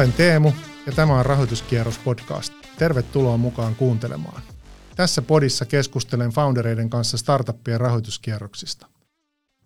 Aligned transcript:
Olen 0.00 0.12
Teemu 0.12 0.52
ja 0.86 0.92
tämä 0.92 1.18
on 1.18 1.26
Rahoituskierros 1.26 1.98
podcast. 1.98 2.52
Tervetuloa 2.78 3.36
mukaan 3.36 3.74
kuuntelemaan. 3.74 4.42
Tässä 4.96 5.22
podissa 5.22 5.64
keskustelen 5.64 6.30
foundereiden 6.30 6.90
kanssa 6.90 7.16
startuppien 7.16 7.80
rahoituskierroksista. 7.80 8.86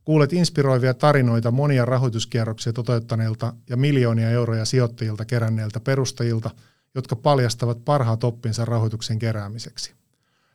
Kuulet 0.04 0.32
inspiroivia 0.32 0.94
tarinoita 0.94 1.50
monia 1.50 1.84
rahoituskierroksia 1.84 2.72
toteuttaneilta 2.72 3.52
ja 3.70 3.76
miljoonia 3.76 4.30
euroja 4.30 4.64
sijoittajilta 4.64 5.24
keränneiltä 5.24 5.80
perustajilta, 5.80 6.50
jotka 6.94 7.16
paljastavat 7.16 7.84
parhaat 7.84 8.24
oppinsa 8.24 8.64
rahoituksen 8.64 9.18
keräämiseksi. 9.18 9.94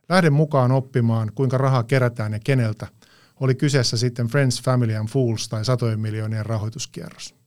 Lähden 0.10 0.34
mukaan 0.34 0.72
oppimaan, 0.72 1.32
kuinka 1.36 1.58
rahaa 1.58 1.84
kerätään 1.84 2.34
ja 2.34 2.40
keneltä, 2.44 2.88
oli 3.40 3.56
kyseessä 3.56 3.98
sitten 3.98 4.28
Friends, 4.28 4.62
Family 4.62 4.96
and 4.96 5.10
Fools 5.10 5.50
tai 5.50 5.66
satojen 5.66 6.00
miljoonien 6.00 6.46
rahoituskierros. 6.46 7.39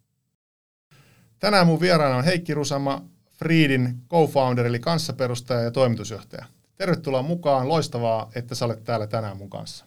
Tänään 1.43 1.67
mun 1.67 1.81
vieraana 1.81 2.17
on 2.17 2.25
Heikki 2.25 2.55
Rusama, 2.55 3.05
Freedin 3.31 4.03
co-founder 4.09 4.67
eli 4.67 4.79
kanssaperustaja 4.79 5.61
ja 5.61 5.71
toimitusjohtaja. 5.71 6.45
Tervetuloa 6.77 7.23
mukaan, 7.23 7.69
loistavaa, 7.69 8.31
että 8.35 8.55
sä 8.55 8.65
olet 8.65 8.85
täällä 8.85 9.07
tänään 9.07 9.37
mun 9.37 9.51
kanssa. 9.51 9.85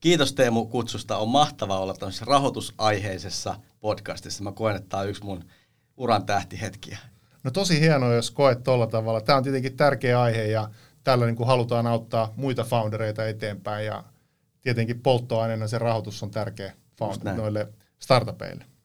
Kiitos 0.00 0.32
Teemu 0.32 0.66
kutsusta, 0.66 1.16
on 1.16 1.28
mahtavaa 1.28 1.80
olla 1.80 1.94
tämmöisessä 1.94 2.24
rahoitusaiheisessa 2.24 3.54
podcastissa. 3.80 4.44
Mä 4.44 4.52
koen, 4.52 4.76
että 4.76 4.88
tämä 4.88 5.00
on 5.00 5.08
yksi 5.08 5.24
mun 5.24 5.44
uran 5.96 6.26
tähtihetkiä. 6.26 6.98
No 7.44 7.50
tosi 7.50 7.80
hienoa, 7.80 8.14
jos 8.14 8.30
koet 8.30 8.62
tuolla 8.62 8.86
tavalla. 8.86 9.20
Tämä 9.20 9.36
on 9.36 9.42
tietenkin 9.42 9.76
tärkeä 9.76 10.20
aihe 10.20 10.44
ja 10.44 10.70
tällä 11.04 11.26
niin 11.26 11.36
kuin 11.36 11.46
halutaan 11.46 11.86
auttaa 11.86 12.32
muita 12.36 12.64
foundereita 12.64 13.26
eteenpäin 13.26 13.86
ja 13.86 14.04
tietenkin 14.60 15.02
polttoaineena 15.02 15.68
se 15.68 15.78
rahoitus 15.78 16.22
on 16.22 16.30
tärkeä 16.30 16.72
founder, 16.98 17.34
noille 17.34 17.68
startupeille. 17.98 18.75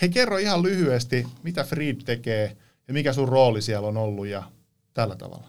Hei, 0.00 0.08
kerro 0.08 0.38
ihan 0.38 0.62
lyhyesti, 0.62 1.26
mitä 1.42 1.64
Freed 1.64 1.96
tekee 2.04 2.56
ja 2.88 2.94
mikä 2.94 3.12
sun 3.12 3.28
rooli 3.28 3.62
siellä 3.62 3.88
on 3.88 3.96
ollut 3.96 4.26
ja 4.26 4.42
tällä 4.94 5.16
tavalla. 5.16 5.48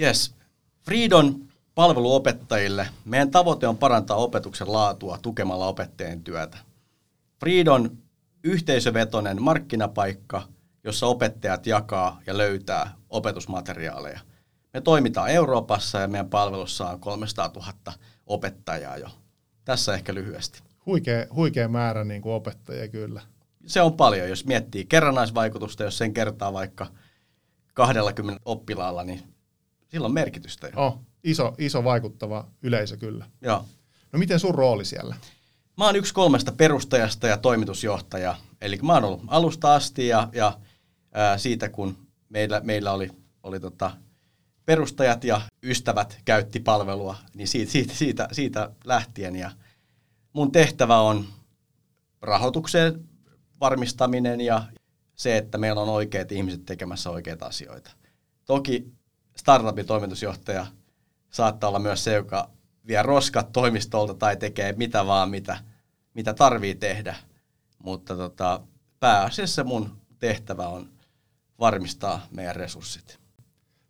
Yes. 0.00 0.34
Freed 0.82 1.12
on 1.12 1.48
palvelu 1.74 2.14
opettajille. 2.14 2.88
Meidän 3.04 3.30
tavoite 3.30 3.68
on 3.68 3.78
parantaa 3.78 4.16
opetuksen 4.16 4.72
laatua 4.72 5.18
tukemalla 5.22 5.66
opettajien 5.66 6.24
työtä. 6.24 6.58
Freed 7.40 7.66
on 7.66 7.98
yhteisövetoinen 8.44 9.42
markkinapaikka, 9.42 10.42
jossa 10.84 11.06
opettajat 11.06 11.66
jakaa 11.66 12.20
ja 12.26 12.38
löytää 12.38 12.94
opetusmateriaaleja. 13.10 14.20
Me 14.74 14.80
toimitaan 14.80 15.30
Euroopassa 15.30 15.98
ja 15.98 16.08
meidän 16.08 16.30
palvelussa 16.30 16.90
on 16.90 17.00
300 17.00 17.50
000 17.54 17.72
opettajaa 18.26 18.96
jo. 18.96 19.08
Tässä 19.64 19.94
ehkä 19.94 20.14
lyhyesti. 20.14 20.69
Huikea, 20.90 21.26
huikea 21.34 21.68
määrä 21.68 22.04
niin 22.04 22.22
kuin 22.22 22.32
opettajia 22.32 22.88
kyllä. 22.88 23.20
Se 23.66 23.82
on 23.82 23.92
paljon, 23.92 24.28
jos 24.28 24.44
miettii 24.44 24.84
kerrannaisvaikutusta, 24.84 25.84
jos 25.84 25.98
sen 25.98 26.14
kertaa 26.14 26.52
vaikka 26.52 26.86
20 27.74 28.42
oppilaalla, 28.44 29.04
niin 29.04 29.22
sillä 29.88 30.04
on 30.04 30.14
merkitystä 30.14 30.66
jo. 30.66 30.72
Oh, 30.76 31.00
iso, 31.24 31.54
iso 31.58 31.84
vaikuttava 31.84 32.48
yleisö 32.62 32.96
kyllä. 32.96 33.26
Joo. 33.40 33.64
No 34.12 34.18
miten 34.18 34.40
sun 34.40 34.54
rooli 34.54 34.84
siellä? 34.84 35.16
Mä 35.76 35.84
oon 35.84 35.96
yksi 35.96 36.14
kolmesta 36.14 36.52
perustajasta 36.52 37.26
ja 37.26 37.36
toimitusjohtaja. 37.36 38.36
Eli 38.60 38.78
mä 38.82 38.94
oon 38.94 39.04
ollut 39.04 39.22
alusta 39.26 39.74
asti 39.74 40.08
ja, 40.08 40.28
ja 40.32 40.58
ää, 41.12 41.38
siitä 41.38 41.68
kun 41.68 41.96
meillä, 42.28 42.60
meillä 42.64 42.92
oli, 42.92 43.10
oli 43.42 43.60
tota, 43.60 43.90
perustajat 44.66 45.24
ja 45.24 45.40
ystävät 45.62 46.18
käytti 46.24 46.60
palvelua, 46.60 47.16
niin 47.34 47.48
siitä, 47.48 47.72
siitä, 47.72 47.94
siitä, 47.94 48.28
siitä 48.32 48.70
lähtien. 48.84 49.36
Ja 49.36 49.50
mun 50.32 50.52
tehtävä 50.52 51.00
on 51.00 51.26
rahoituksen 52.22 53.08
varmistaminen 53.60 54.40
ja 54.40 54.62
se, 55.14 55.36
että 55.36 55.58
meillä 55.58 55.80
on 55.80 55.88
oikeat 55.88 56.32
ihmiset 56.32 56.66
tekemässä 56.66 57.10
oikeita 57.10 57.46
asioita. 57.46 57.90
Toki 58.44 58.92
startupin 59.36 59.86
toimitusjohtaja 59.86 60.66
saattaa 61.30 61.68
olla 61.68 61.78
myös 61.78 62.04
se, 62.04 62.14
joka 62.14 62.50
vie 62.86 63.02
roskat 63.02 63.52
toimistolta 63.52 64.14
tai 64.14 64.36
tekee 64.36 64.72
mitä 64.72 65.06
vaan, 65.06 65.30
mitä, 65.30 65.58
mitä 66.14 66.34
tarvii 66.34 66.74
tehdä. 66.74 67.16
Mutta 67.78 68.16
tota, 68.16 68.60
pääasiassa 69.00 69.64
mun 69.64 69.96
tehtävä 70.18 70.68
on 70.68 70.88
varmistaa 71.58 72.26
meidän 72.30 72.56
resurssit. 72.56 73.18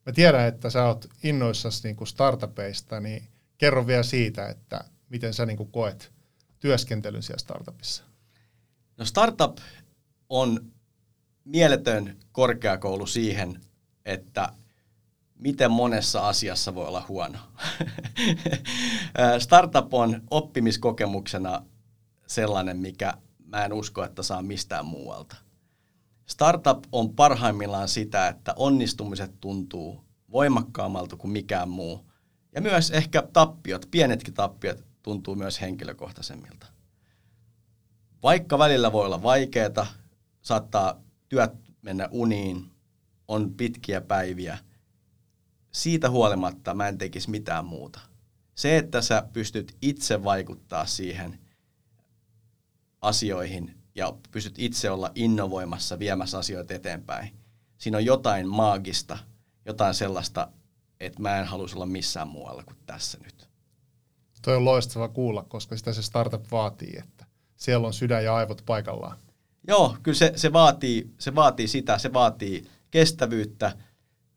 Mä 0.06 0.12
tiedän, 0.12 0.46
että 0.46 0.70
sä 0.70 0.84
oot 0.84 1.06
innoissasi 1.22 1.88
niin 1.88 2.06
startupeista, 2.06 3.00
niin 3.00 3.28
kerro 3.58 3.86
vielä 3.86 4.02
siitä, 4.02 4.48
että 4.48 4.84
miten 5.08 5.34
sä 5.34 5.46
niin 5.46 5.70
koet 5.72 6.12
työskentelyn 6.60 7.22
siellä 7.22 7.38
startupissa. 7.38 8.04
No 8.96 9.04
startup 9.04 9.58
on 10.28 10.72
mieletön 11.44 12.16
korkeakoulu 12.32 13.06
siihen, 13.06 13.60
että 14.04 14.52
miten 15.34 15.70
monessa 15.70 16.28
asiassa 16.28 16.74
voi 16.74 16.86
olla 16.86 17.04
huono. 17.08 17.38
startup 19.38 19.94
on 19.94 20.22
oppimiskokemuksena 20.30 21.64
sellainen, 22.26 22.76
mikä 22.76 23.14
mä 23.46 23.64
en 23.64 23.72
usko, 23.72 24.04
että 24.04 24.22
saa 24.22 24.42
mistään 24.42 24.86
muualta– 24.86 25.36
Startup 26.30 26.84
on 26.92 27.14
parhaimmillaan 27.14 27.88
sitä, 27.88 28.28
että 28.28 28.54
onnistumiset 28.56 29.40
tuntuu 29.40 30.04
voimakkaammalta 30.32 31.16
kuin 31.16 31.30
mikään 31.30 31.68
muu. 31.68 32.10
Ja 32.54 32.60
myös 32.60 32.90
ehkä 32.90 33.22
tappiot, 33.32 33.86
pienetkin 33.90 34.34
tappiot, 34.34 34.84
tuntuu 35.02 35.34
myös 35.34 35.60
henkilökohtaisemmilta. 35.60 36.66
Vaikka 38.22 38.58
välillä 38.58 38.92
voi 38.92 39.06
olla 39.06 39.22
vaikeaa, 39.22 39.86
saattaa 40.42 41.00
työt 41.28 41.52
mennä 41.82 42.08
uniin, 42.10 42.70
on 43.28 43.54
pitkiä 43.54 44.00
päiviä, 44.00 44.58
siitä 45.72 46.10
huolimatta 46.10 46.74
mä 46.74 46.88
en 46.88 46.98
tekisi 46.98 47.30
mitään 47.30 47.64
muuta. 47.64 48.00
Se, 48.54 48.76
että 48.76 49.02
sä 49.02 49.28
pystyt 49.32 49.76
itse 49.82 50.24
vaikuttaa 50.24 50.86
siihen 50.86 51.40
asioihin 53.00 53.78
ja 53.94 54.12
pystyt 54.30 54.54
itse 54.58 54.90
olla 54.90 55.12
innovoimassa, 55.14 55.98
viemässä 55.98 56.38
asioita 56.38 56.74
eteenpäin. 56.74 57.34
Siinä 57.78 57.96
on 57.96 58.04
jotain 58.04 58.48
maagista, 58.48 59.18
jotain 59.64 59.94
sellaista, 59.94 60.48
että 61.00 61.22
mä 61.22 61.38
en 61.38 61.46
haluaisi 61.46 61.74
olla 61.74 61.86
missään 61.86 62.28
muualla 62.28 62.62
kuin 62.64 62.76
tässä 62.86 63.18
nyt. 63.24 63.39
Toi 64.42 64.56
on 64.56 64.64
loistava 64.64 65.08
kuulla, 65.08 65.42
koska 65.42 65.76
sitä 65.76 65.92
se 65.92 66.02
startup 66.02 66.44
vaatii, 66.50 66.98
että 66.98 67.26
siellä 67.56 67.86
on 67.86 67.92
sydän 67.92 68.24
ja 68.24 68.34
aivot 68.34 68.62
paikallaan. 68.66 69.18
Joo, 69.68 69.96
kyllä 70.02 70.18
se, 70.18 70.32
se, 70.36 70.52
vaatii, 70.52 71.10
se 71.18 71.34
vaatii 71.34 71.68
sitä, 71.68 71.98
se 71.98 72.12
vaatii 72.12 72.66
kestävyyttä 72.90 73.76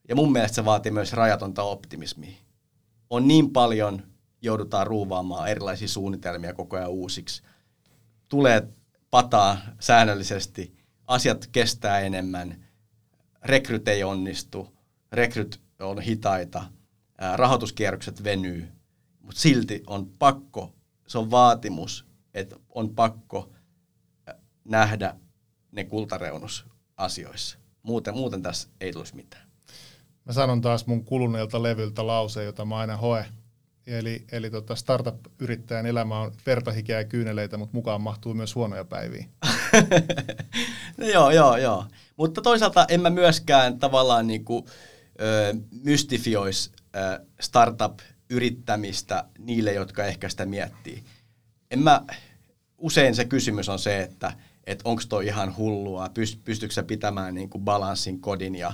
ja 0.10 0.16
mun 0.16 0.32
mielestä 0.32 0.56
se 0.56 0.66
vaatii 0.66 0.92
myös 0.92 1.14
rajatonta 1.14 1.64
optimismia. 1.64 2.38
On 3.10 3.28
niin 3.28 3.50
paljon, 3.50 4.04
joudutaan 4.42 4.88
ruuvaamaan 4.88 5.50
erilaisia 5.50 5.88
suunnitelmia 5.88 6.54
koko 6.54 6.78
ajan 6.78 6.90
uusiksi. 6.90 7.44
Tulee 8.30 8.68
pataa 9.12 9.58
säännöllisesti, 9.80 10.76
asiat 11.08 11.48
kestää 11.52 12.00
enemmän, 12.00 12.66
rekryt 13.44 13.88
ei 13.88 14.04
onnistu, 14.04 14.74
rekryt 15.12 15.62
on 15.80 16.02
hitaita, 16.02 16.64
rahoituskierrokset 17.36 18.24
venyy, 18.24 18.68
mutta 19.24 19.42
silti 19.42 19.84
on 19.88 20.10
pakko, 20.20 20.74
se 21.08 21.18
on 21.18 21.32
vaatimus, 21.32 22.06
että 22.34 22.56
on 22.70 22.96
pakko 22.96 23.50
nähdä 24.66 25.16
ne 25.72 25.84
kultareunus 25.84 26.66
asioissa. 26.98 27.58
Muuten, 27.84 28.14
muuten 28.14 28.42
tässä 28.42 28.70
ei 28.82 28.94
tulisi 28.94 29.16
mitään. 29.16 29.48
Mä 30.26 30.34
sanon 30.34 30.62
taas 30.62 30.88
mun 30.88 31.06
kuluneelta 31.06 31.64
levyltä 31.64 32.08
lause, 32.08 32.44
jota 32.44 32.66
mä 32.66 32.78
aina 32.78 32.98
hoe 32.98 33.26
Eli, 33.88 34.26
eli 34.32 34.50
tota 34.50 34.76
startup-yrittäjän 34.76 35.86
elämä 35.86 36.20
on 36.20 36.32
vertahikeä 36.46 36.98
ja 36.98 37.04
kyyneleitä, 37.04 37.58
mutta 37.58 37.78
mukaan 37.78 38.02
mahtuu 38.02 38.34
myös 38.34 38.56
huonoja 38.56 38.86
päiviä. 38.86 39.26
no 40.98 41.08
joo, 41.08 41.32
joo, 41.32 41.58
joo. 41.58 41.86
Mutta 42.18 42.42
toisaalta 42.42 42.86
en 42.90 43.02
mä 43.02 43.10
myöskään 43.10 43.80
tavallaan 43.80 44.28
niinku, 44.28 44.68
ö, 45.22 45.56
mystifioisi 45.84 46.72
ö, 46.96 47.26
startup-yrittämistä 48.34 49.26
niille, 49.40 49.74
jotka 49.74 50.06
ehkä 50.06 50.30
sitä 50.30 50.46
miettii. 50.46 51.04
En 51.72 51.80
mä, 51.80 52.02
usein 52.78 53.16
se 53.16 53.26
kysymys 53.26 53.70
on 53.70 53.80
se, 53.80 54.02
että 54.02 54.34
et 54.68 54.82
onko 54.86 55.02
toi 55.10 55.26
ihan 55.26 55.58
hullua, 55.58 56.10
pystyykö 56.44 56.74
sä 56.74 56.84
pitämään 56.84 57.36
niinku 57.36 57.60
balanssin 57.60 58.20
kodin 58.20 58.56
ja 58.56 58.74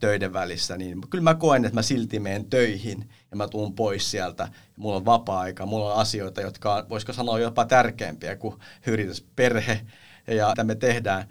töiden 0.00 0.32
välissä, 0.32 0.76
niin 0.76 1.00
kyllä 1.10 1.24
mä 1.24 1.34
koen, 1.34 1.64
että 1.64 1.74
mä 1.74 1.82
silti 1.82 2.20
menen 2.20 2.44
töihin 2.44 3.08
ja 3.30 3.36
mä 3.36 3.48
tuun 3.48 3.74
pois 3.74 4.10
sieltä. 4.10 4.48
Mulla 4.76 4.96
on 4.96 5.04
vapaa-aika, 5.04 5.66
mulla 5.66 5.94
on 5.94 6.00
asioita, 6.00 6.40
jotka 6.40 6.74
on, 6.74 6.88
voisiko 6.88 7.12
sanoa 7.12 7.38
jopa 7.38 7.64
tärkeämpiä 7.64 8.36
kuin 8.36 8.54
yritys, 8.86 9.26
perhe 9.36 9.86
ja 10.26 10.48
mitä 10.48 10.64
me 10.64 10.74
tehdään 10.74 11.28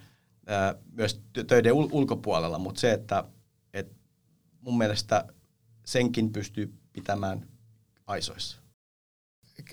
ää, 0.47 0.75
myös 0.91 1.21
töiden 1.47 1.73
ul- 1.73 1.89
ulkopuolella, 1.91 2.59
mutta 2.59 2.81
se, 2.81 2.91
että 2.93 3.23
et 3.73 3.91
mun 4.61 4.77
mielestä 4.77 5.25
senkin 5.85 6.31
pystyy 6.31 6.73
pitämään 6.95 7.47
aisoissa. 8.07 8.57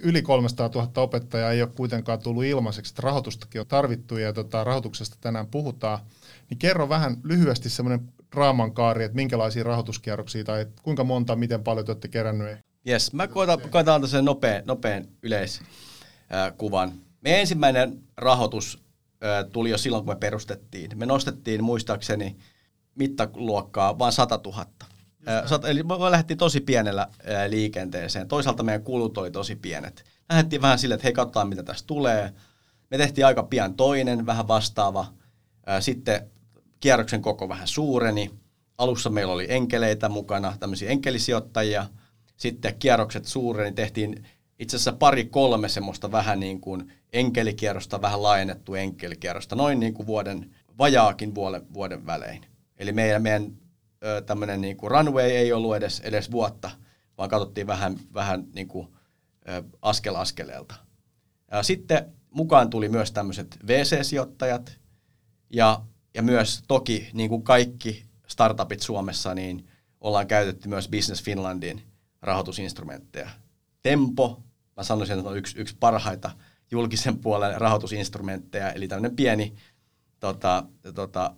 yli 0.01 0.23
300 0.23 0.71
000 0.75 1.03
opettajaa 1.03 1.53
ei 1.53 1.63
ole 1.63 1.71
kuitenkaan 1.77 2.19
tullut 2.19 2.45
ilmaiseksi, 2.45 2.93
että 2.93 3.03
rahoitustakin 3.03 3.61
on 3.61 3.67
tarvittu 3.67 4.19
ja 4.19 4.33
tota, 4.33 4.65
rahoituksesta 4.65 5.17
tänään 5.21 5.47
puhutaan. 5.47 5.99
Niin 6.51 6.59
kerro 6.59 6.89
vähän 6.89 7.17
lyhyesti 7.25 7.71
semmoinen 7.71 8.13
draaman 8.33 8.75
kaari, 8.75 9.05
että 9.05 9.17
minkälaisia 9.17 9.65
rahoituskierroksia 9.65 10.45
tai 10.45 10.67
kuinka 10.83 11.05
monta, 11.05 11.37
miten 11.37 11.65
paljon 11.65 11.87
te 11.87 11.93
olette 11.93 12.09
kerännyt? 12.09 12.59
Yes, 12.89 13.13
mä 13.13 13.29
koitan, 13.29 13.61
koitan 13.71 13.95
antaa 13.95 14.09
sen 14.09 14.25
nopean, 14.25 14.63
nopean 14.67 15.09
yleiskuvan. 15.23 16.93
Meidän 17.21 17.41
ensimmäinen 17.41 18.03
rahoitus 18.17 18.83
tuli 19.53 19.71
jo 19.71 19.79
silloin, 19.79 20.05
kun 20.05 20.15
me 20.15 20.19
perustettiin. 20.19 20.99
Me 20.99 21.07
nostettiin 21.07 21.65
muistaakseni 21.65 22.37
mittaluokkaa 22.95 23.99
vain 23.99 24.13
100 24.13 24.41
000. 24.45 24.67
Eli 25.69 25.83
me 25.83 26.11
lähdettiin 26.11 26.39
tosi 26.39 26.61
pienellä 26.61 27.09
liikenteeseen. 27.49 28.29
Toisaalta 28.29 28.63
meidän 28.63 28.83
kulut 28.83 29.19
oli 29.19 29.31
tosi 29.31 29.57
pienet. 29.57 30.05
Lähdettiin 30.29 30.63
vähän 30.63 30.79
sille, 30.79 30.95
että 30.95 31.07
hei, 31.07 31.13
katsotaan 31.13 31.49
mitä 31.49 31.63
tästä 31.63 31.87
tulee. 31.87 32.33
Me 32.91 32.99
tehtiin 32.99 33.27
aika 33.27 33.43
pian 33.43 33.75
toinen, 33.75 34.27
vähän 34.27 34.49
vastaava. 34.49 35.07
Sitten 35.81 36.31
kierroksen 36.81 37.23
koko 37.23 37.49
vähän 37.49 37.69
suureni. 37.69 38.31
Alussa 38.79 39.11
meillä 39.11 39.33
oli 39.33 39.47
enkeleitä 39.49 40.09
mukana, 40.09 40.57
tämmöisiä 40.61 40.91
enkelisijoittajia. 40.91 41.87
Sitten 42.37 42.75
kierrokset 42.79 43.25
suureni, 43.25 43.73
tehtiin 43.73 44.25
itse 44.59 44.77
asiassa 44.77 44.93
pari 44.93 45.25
kolme 45.25 45.69
semmoista 45.69 46.13
vähän 46.13 46.41
niin 46.41 46.61
kuin 46.61 46.93
enkelikierrosta, 47.13 48.03
vähän 48.03 48.23
laajennettu 48.23 48.75
enkelikierrosta, 48.75 49.57
noin 49.57 49.81
niin 49.81 49.95
kuin 49.95 50.07
vuoden, 50.07 50.51
vajaakin 50.79 51.35
vuoden, 51.35 51.75
vuoden 51.75 52.07
välein. 52.07 52.45
Eli 52.77 52.93
meidän, 52.93 53.23
meidän 53.23 53.53
tämmöinen 54.27 54.61
niin 54.61 54.77
kuin 54.77 54.91
runway 54.91 55.31
ei 55.31 55.53
ollut 55.53 55.77
edes, 55.77 56.01
edes 56.01 56.31
vuotta, 56.31 56.71
vaan 57.19 57.31
katsottiin 57.31 57.67
vähän, 57.67 57.97
vähän 58.15 58.45
niin 58.55 58.69
kuin, 58.69 58.89
askel 59.83 60.15
askeleelta. 60.17 60.75
Sitten 61.63 62.13
mukaan 62.31 62.71
tuli 62.71 62.89
myös 62.89 63.13
tämmöiset 63.13 63.59
VC-sijoittajat 63.67 64.79
ja, 65.51 65.83
ja 66.15 66.23
myös 66.23 66.63
toki 66.69 67.11
niin 67.13 67.29
kuin 67.29 67.43
kaikki 67.43 68.05
startupit 68.27 68.81
Suomessa, 68.81 69.35
niin 69.35 69.69
ollaan 70.01 70.27
käytetty 70.27 70.69
myös 70.69 70.89
Business 70.89 71.23
Finlandin 71.23 71.83
rahoitusinstrumentteja. 72.23 73.31
Tempo, 73.83 74.43
mä 74.77 74.83
sanoisin, 74.83 75.19
että 75.19 75.31
on 75.31 75.37
yksi, 75.37 75.59
yksi 75.59 75.77
parhaita 75.81 76.31
julkisen 76.71 77.19
puolen 77.19 77.61
rahoitusinstrumentteja, 77.61 78.73
eli 78.73 78.89
tämmöinen 78.89 79.17
pieni 79.17 79.55
tota, 80.21 80.65
tota, 80.95 81.35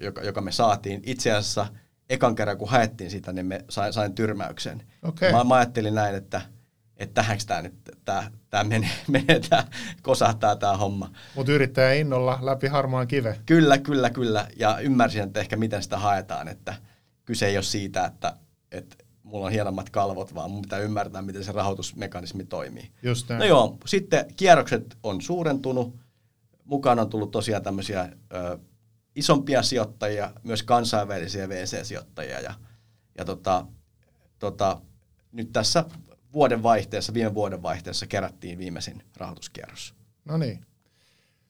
joka, 0.00 0.22
joka 0.22 0.40
me 0.40 0.52
saatiin. 0.52 1.02
Itse 1.06 1.32
asiassa 1.32 1.66
ekan 2.08 2.34
kerran, 2.34 2.58
kun 2.58 2.68
haettiin 2.68 3.10
sitä, 3.10 3.32
niin 3.32 3.46
me 3.46 3.64
sain, 3.68 3.92
sain 3.92 4.14
tyrmäyksen. 4.14 4.82
Okay. 5.02 5.32
Mä, 5.32 5.44
mä 5.44 5.54
ajattelin 5.54 5.94
näin, 5.94 6.14
että 6.14 6.40
että 6.96 7.14
tähänkö 7.14 7.44
tämä 7.46 7.62
nyt, 7.62 7.74
tämä, 8.04 8.30
tämä 8.50 8.64
menee, 8.64 8.90
menee 9.08 9.40
tämä, 9.40 9.64
kosahtaa 10.02 10.56
tämä 10.56 10.76
homma. 10.76 11.10
Mutta 11.34 11.52
yrittää 11.52 11.92
innolla 11.92 12.38
läpi 12.42 12.66
harmaan 12.66 13.06
kive. 13.06 13.40
Kyllä, 13.46 13.78
kyllä, 13.78 14.10
kyllä. 14.10 14.48
Ja 14.56 14.78
ymmärsin, 14.78 15.22
että 15.22 15.40
ehkä 15.40 15.56
miten 15.56 15.82
sitä 15.82 15.98
haetaan, 15.98 16.48
että 16.48 16.74
kyse 17.24 17.46
ei 17.46 17.56
ole 17.56 17.62
siitä, 17.62 18.04
että, 18.04 18.36
että 18.72 18.96
mulla 19.22 19.46
on 19.46 19.52
hienommat 19.52 19.90
kalvot, 19.90 20.34
vaan 20.34 20.50
mun 20.50 20.62
pitää 20.62 20.78
ymmärtää, 20.78 21.22
miten 21.22 21.44
se 21.44 21.52
rahoitusmekanismi 21.52 22.44
toimii. 22.44 22.90
Just 23.02 23.28
näin. 23.28 23.38
No 23.38 23.44
joo, 23.44 23.78
sitten 23.86 24.24
kierrokset 24.36 24.96
on 25.02 25.22
suurentunut. 25.22 25.96
Mukaan 26.64 26.98
on 26.98 27.10
tullut 27.10 27.30
tosiaan 27.30 27.62
tämmöisiä 27.62 28.08
ö, 28.34 28.58
isompia 29.16 29.62
sijoittajia, 29.62 30.32
myös 30.42 30.62
kansainvälisiä 30.62 31.48
VC-sijoittajia. 31.48 32.40
Ja, 32.40 32.54
ja 33.18 33.24
tota, 33.24 33.66
tota, 34.38 34.80
nyt 35.32 35.52
tässä 35.52 35.84
vuoden 36.32 36.62
vaihteessa, 36.62 37.14
viime 37.14 37.34
vuoden 37.34 37.62
vaihteessa 37.62 38.06
kerättiin 38.06 38.58
viimeisin 38.58 39.02
rahoituskierros. 39.16 39.94
No 40.24 40.36
niin. 40.36 40.66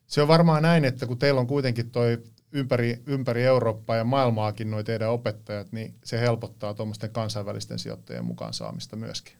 Se 0.07 0.21
on 0.21 0.27
varmaan 0.27 0.63
näin, 0.63 0.85
että 0.85 1.05
kun 1.05 1.19
teillä 1.19 1.39
on 1.39 1.47
kuitenkin 1.47 1.91
toi 1.91 2.23
ympäri, 2.51 3.03
ympäri 3.05 3.43
Eurooppaa 3.43 3.95
ja 3.95 4.03
maailmaakin 4.03 4.71
noin 4.71 4.85
teidän 4.85 5.09
opettajat, 5.09 5.71
niin 5.71 5.95
se 6.03 6.19
helpottaa 6.19 6.73
tuommoisten 6.73 7.09
kansainvälisten 7.09 7.79
sijoittajien 7.79 8.25
mukaan 8.25 8.53
saamista 8.53 8.95
myöskin. 8.95 9.33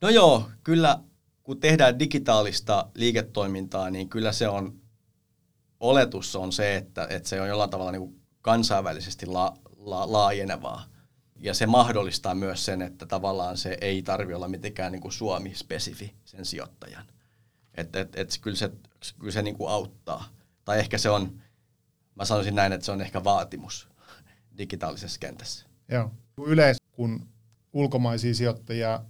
No 0.00 0.08
joo, 0.08 0.50
kyllä 0.64 1.00
kun 1.42 1.60
tehdään 1.60 1.98
digitaalista 1.98 2.88
liiketoimintaa, 2.94 3.90
niin 3.90 4.08
kyllä 4.08 4.32
se 4.32 4.48
on 4.48 4.80
oletus 5.80 6.36
on 6.36 6.52
se, 6.52 6.76
että, 6.76 7.06
että 7.10 7.28
se 7.28 7.40
on 7.40 7.48
jollain 7.48 7.70
tavalla 7.70 7.92
niin 7.92 8.20
kansainvälisesti 8.42 9.26
la, 9.26 9.56
la, 9.76 10.12
laajenevaa. 10.12 10.84
Ja 11.36 11.54
se 11.54 11.66
mahdollistaa 11.66 12.34
myös 12.34 12.64
sen, 12.64 12.82
että 12.82 13.06
tavallaan 13.06 13.56
se 13.56 13.78
ei 13.80 14.02
tarvi 14.02 14.34
olla 14.34 14.48
mitenkään 14.48 14.92
niin 14.92 15.02
kuin 15.02 15.12
Suomi-spesifi 15.12 16.14
sen 16.24 16.44
sijoittajan. 16.44 17.04
Että 17.74 18.00
et, 18.00 18.16
et, 18.16 18.38
kyllä 18.40 18.56
se, 18.56 18.70
kyllä 19.18 19.32
se 19.32 19.42
niin 19.42 19.56
kuin 19.56 19.70
auttaa. 19.70 20.28
Tai 20.64 20.78
ehkä 20.78 20.98
se 20.98 21.10
on, 21.10 21.42
mä 22.14 22.24
sanoisin 22.24 22.54
näin, 22.54 22.72
että 22.72 22.84
se 22.84 22.92
on 22.92 23.00
ehkä 23.00 23.24
vaatimus 23.24 23.88
digitaalisessa 24.58 25.20
kentässä. 25.20 25.66
Joo. 25.88 26.10
Yleensä 26.46 26.84
kun 26.92 27.28
ulkomaisia 27.72 28.34
sijoittajia 28.34 29.04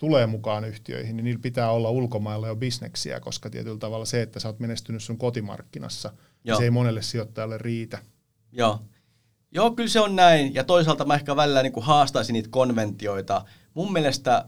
tulee 0.00 0.26
mukaan 0.26 0.64
yhtiöihin, 0.64 1.16
niin 1.16 1.24
niillä 1.24 1.42
pitää 1.42 1.70
olla 1.70 1.90
ulkomailla 1.90 2.46
jo 2.46 2.56
bisneksiä, 2.56 3.20
koska 3.20 3.50
tietyllä 3.50 3.78
tavalla 3.78 4.04
se, 4.04 4.22
että 4.22 4.40
sä 4.40 4.48
oot 4.48 4.60
menestynyt 4.60 5.02
sun 5.02 5.18
kotimarkkinassa, 5.18 6.12
niin 6.44 6.56
se 6.56 6.64
ei 6.64 6.70
monelle 6.70 7.02
sijoittajalle 7.02 7.58
riitä. 7.58 7.98
Joo. 8.52 8.80
Joo, 9.52 9.70
kyllä 9.70 9.88
se 9.88 10.00
on 10.00 10.16
näin. 10.16 10.54
Ja 10.54 10.64
toisaalta 10.64 11.04
mä 11.04 11.14
ehkä 11.14 11.36
välillä 11.36 11.62
niin 11.62 11.72
kuin 11.72 11.86
haastaisin 11.86 12.32
niitä 12.32 12.48
konventioita. 12.52 13.44
Mun 13.74 13.92
mielestä 13.92 14.44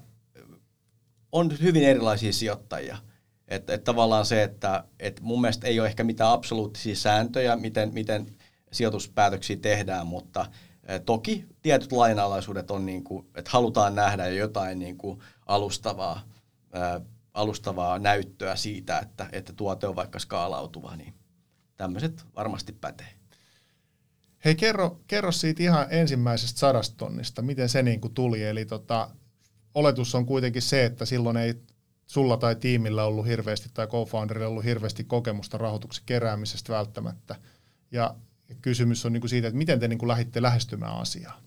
on 1.33 1.53
hyvin 1.63 1.83
erilaisia 1.83 2.33
sijoittajia. 2.33 2.97
Että 3.49 3.75
et 3.75 3.85
tavallaan 3.85 4.27
se, 4.27 4.43
että 4.43 4.85
et 4.99 5.21
mun 5.21 5.41
mielestä 5.41 5.67
ei 5.67 5.81
ole 5.81 5.89
ehkä 5.89 6.05
mitään 6.05 6.33
absoluuttisia 6.33 6.97
sääntöjä, 6.97 7.57
miten, 7.57 7.95
miten 7.95 8.27
sijoituspäätöksiä 8.73 9.57
tehdään, 9.57 10.07
mutta 10.07 10.47
toki 11.05 11.45
tietyt 11.63 11.93
lainalaisuudet 11.93 12.71
on, 12.71 12.87
niin 12.87 13.05
kuin, 13.05 13.27
että 13.35 13.51
halutaan 13.51 13.95
nähdä 13.95 14.29
jotain 14.29 14.79
niin 14.79 14.99
kuin 14.99 15.21
alustavaa, 15.47 16.23
alustavaa 17.35 17.99
näyttöä 17.99 18.57
siitä, 18.57 18.99
että, 18.99 19.29
että 19.33 19.53
tuote 19.53 19.87
on 19.87 19.97
vaikka 19.97 20.19
skaalautuva, 20.19 20.97
niin 20.97 21.15
tämmöiset 21.77 22.25
varmasti 22.37 22.73
pätee. 22.73 23.15
Hei, 24.45 24.55
kerro, 24.55 25.01
kerro 25.07 25.33
siitä 25.33 25.63
ihan 25.63 25.87
ensimmäisestä 25.91 26.59
sadastonnista, 26.59 27.43
miten 27.43 27.69
se 27.69 27.83
niin 27.83 28.01
kuin 28.01 28.15
tuli. 28.15 28.45
Eli 28.45 28.65
tota, 28.65 29.11
oletus 29.75 30.15
on 30.15 30.27
kuitenkin 30.27 30.63
se, 30.63 30.85
että 30.85 31.05
silloin 31.05 31.37
ei 31.37 31.55
sulla 32.07 32.37
tai 32.37 32.57
tiimillä 32.57 33.05
ollut 33.05 33.27
hirveästi 33.27 33.69
tai 33.75 33.87
co-founderilla 33.87 34.49
ollut 34.49 34.65
hirveästi 34.65 35.05
kokemusta 35.05 35.59
rahoituksen 35.59 36.05
keräämisestä 36.07 36.73
välttämättä. 36.73 37.37
Ja 37.91 38.15
kysymys 38.63 39.07
on 39.07 39.13
niin 39.13 39.21
kuin 39.21 39.31
siitä, 39.31 39.49
että 39.49 39.59
miten 39.59 39.81
te 39.81 39.89
niin 39.89 39.99
kuin 39.99 40.09
lähditte 40.09 40.43
lähestymään 40.43 40.97
asiaa? 40.97 41.41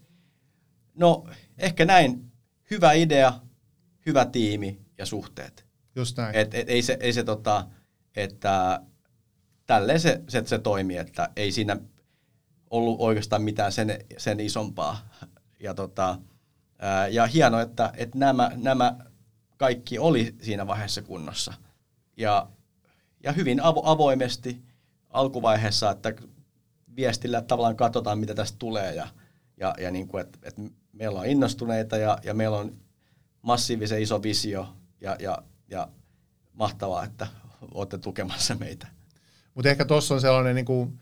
No 0.95 1.27
ehkä 1.57 1.85
näin. 1.85 2.31
Hyvä 2.71 2.93
idea, 2.93 3.33
hyvä 4.05 4.25
tiimi 4.25 4.81
ja 4.97 5.05
suhteet. 5.05 5.65
Just 5.95 6.17
näin. 6.17 6.35
Et, 6.35 6.53
et, 6.53 6.69
ei 6.69 6.81
se, 6.81 6.97
ei 6.99 7.13
se 7.13 7.23
tota, 7.23 7.67
että 8.15 8.81
tälleen 9.65 9.99
se, 9.99 10.21
se, 10.27 10.43
se 10.45 10.59
toimii, 10.59 10.97
että 10.97 11.29
ei 11.35 11.51
siinä 11.51 11.77
ollut 12.69 12.99
oikeastaan 12.99 13.41
mitään 13.41 13.71
sen, 13.71 13.99
sen 14.17 14.39
isompaa. 14.39 15.09
Ja, 15.59 15.73
tota, 15.73 16.19
ää, 16.79 17.07
ja 17.07 17.27
hienoa, 17.27 17.61
että, 17.61 17.93
että 17.97 18.17
nämä, 18.17 18.51
nämä 18.55 18.95
kaikki 19.57 19.99
oli 19.99 20.35
siinä 20.41 20.67
vaiheessa 20.67 21.01
kunnossa. 21.01 21.53
Ja, 22.17 22.47
ja 23.23 23.31
hyvin 23.31 23.61
avo, 23.61 23.81
avoimesti 23.85 24.61
alkuvaiheessa, 25.09 25.91
että 25.91 26.13
viestillä 26.95 27.41
tavallaan 27.41 27.75
katsotaan, 27.75 28.19
mitä 28.19 28.35
tästä 28.35 28.55
tulee 28.59 28.95
ja, 28.95 29.07
ja, 29.57 29.75
ja 29.79 29.91
niin 29.91 30.07
kuin, 30.07 30.21
että, 30.21 30.39
että 30.43 30.61
meillä 30.93 31.19
on 31.19 31.25
innostuneita 31.25 31.97
ja, 31.97 32.17
ja 32.23 32.33
meillä 32.33 32.57
on 32.57 32.77
massiivisen 33.41 34.01
iso 34.01 34.23
visio 34.23 34.67
ja, 35.01 35.15
ja, 35.19 35.37
ja 35.69 35.87
mahtavaa, 36.53 37.03
että 37.03 37.27
olette 37.73 37.97
tukemassa 37.97 38.55
meitä. 38.55 38.87
Mutta 39.53 39.69
ehkä 39.69 39.85
tuossa 39.85 40.13
on 40.13 40.21
sellainen 40.21 40.55
niin 40.55 40.65
kuin, 40.65 40.99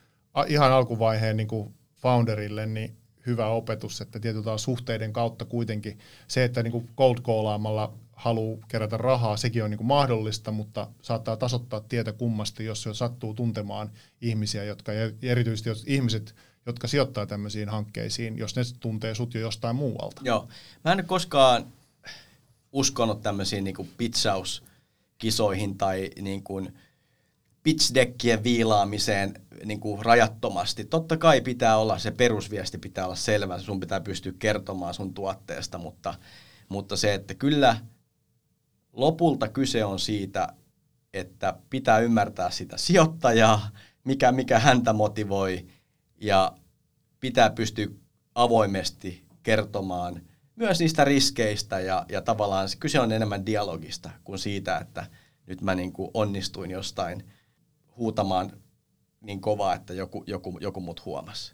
ihan 0.48 0.72
alkuvaiheen 0.72 1.38
niin 1.38 1.48
kuin 1.48 1.74
founderille 1.96 2.66
niin 2.66 2.98
hyvä 3.26 3.48
opetus, 3.48 4.02
että 4.02 4.20
tietyllä 4.20 4.58
suhteiden 4.58 5.14
kautta 5.14 5.46
kuitenkin 5.46 6.00
se, 6.28 6.44
että 6.44 6.64
niin 6.64 6.72
kuin 6.72 6.90
cold 6.98 7.18
callaamalla 7.18 7.94
haluaa 8.16 8.66
kerätä 8.68 8.98
rahaa, 8.98 9.38
sekin 9.38 9.64
on 9.64 9.70
niin 9.70 9.78
kuin 9.78 9.88
mahdollista, 9.88 10.52
mutta 10.52 10.88
saattaa 11.02 11.38
tasoittaa 11.38 11.82
tietä 11.82 12.12
kummasti, 12.12 12.66
jos 12.66 12.82
se 12.82 12.94
sattuu 12.94 13.34
tuntemaan 13.34 13.92
ihmisiä, 14.22 14.64
jotka, 14.64 14.92
erityisesti 15.22 15.70
jos 15.70 15.84
ihmiset, 15.88 16.36
jotka 16.66 16.88
sijoittaa 16.88 17.26
tämmöisiin 17.26 17.70
hankkeisiin, 17.70 18.38
jos 18.38 18.56
ne 18.56 18.64
tuntee 18.80 19.16
sut 19.16 19.34
jo 19.34 19.42
jostain 19.42 19.76
muualta. 19.76 20.22
Joo. 20.26 20.48
Mä 20.86 20.92
en 20.92 21.06
koskaan 21.06 21.66
uskonut 22.72 23.22
tämmöisiin 23.22 23.64
niin 23.64 23.92
pitsauskisoihin 23.98 25.78
tai 25.78 26.10
niin 26.22 26.44
kuin 26.44 26.74
pitch 27.64 27.94
deckien 27.94 28.44
viilaamiseen 28.44 29.34
niin 29.66 29.80
kuin 29.80 30.06
rajattomasti. 30.06 30.86
Totta 30.86 31.18
kai 31.18 31.42
pitää 31.42 31.78
olla, 31.78 32.00
se 32.00 32.12
perusviesti 32.12 32.78
pitää 32.78 33.06
olla 33.06 33.16
selvä, 33.16 33.60
sun 33.60 33.80
pitää 33.80 34.00
pystyä 34.00 34.34
kertomaan 34.40 34.94
sun 34.94 35.14
tuotteesta, 35.14 35.78
mutta, 35.78 36.14
mutta 36.70 36.98
se, 36.98 37.14
että 37.14 37.34
kyllä 37.34 37.78
lopulta 38.94 39.48
kyse 39.48 39.86
on 39.86 40.00
siitä, 40.00 40.48
että 41.14 41.58
pitää 41.70 42.00
ymmärtää 42.00 42.52
sitä 42.52 42.78
sijoittajaa, 42.78 43.70
mikä, 44.04 44.32
mikä 44.32 44.60
häntä 44.60 44.94
motivoi 44.94 45.66
ja 46.18 46.54
pitää 47.20 47.50
pystyä 47.50 47.88
avoimesti 48.36 49.24
kertomaan 49.44 50.22
myös 50.56 50.80
niistä 50.80 51.04
riskeistä 51.04 51.80
ja, 51.80 52.06
ja 52.10 52.22
tavallaan 52.22 52.70
se 52.70 52.78
kyse 52.78 53.00
on 53.00 53.12
enemmän 53.12 53.46
dialogista 53.46 54.10
kuin 54.24 54.40
siitä, 54.40 54.78
että 54.78 55.08
nyt 55.46 55.62
mä 55.62 55.76
niin 55.76 55.94
kuin 55.94 56.12
onnistuin 56.14 56.72
jostain 56.72 57.24
huutamaan 57.98 58.52
niin 59.22 59.42
kovaa, 59.42 59.76
että 59.76 59.94
joku, 59.94 60.24
joku, 60.28 60.58
joku 60.62 60.80
mut 60.80 61.06
huomasi. 61.06 61.54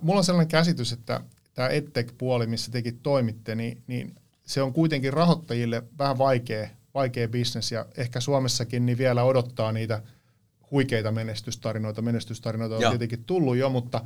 Mulla 0.00 0.18
on 0.18 0.24
sellainen 0.24 0.48
käsitys, 0.48 0.92
että 0.92 1.20
tämä 1.54 1.68
EdTech-puoli, 1.68 2.46
missä 2.46 2.70
tekin 2.70 2.98
toimitte, 2.98 3.54
niin, 3.54 3.82
niin 3.86 4.14
se 4.46 4.62
on 4.62 4.72
kuitenkin 4.72 5.12
rahoittajille 5.12 5.82
vähän 5.98 6.18
vaikea, 6.18 6.68
vaikea 6.94 7.28
bisnes 7.28 7.72
ja 7.72 7.86
ehkä 7.96 8.20
Suomessakin 8.20 8.86
niin 8.86 8.98
vielä 8.98 9.24
odottaa 9.24 9.72
niitä 9.72 10.02
huikeita 10.70 11.12
menestystarinoita. 11.12 12.02
Menestystarinoita 12.02 12.76
on 12.76 12.82
Joo. 12.82 12.90
tietenkin 12.90 13.24
tullut 13.24 13.56
jo, 13.56 13.68
mutta, 13.68 14.04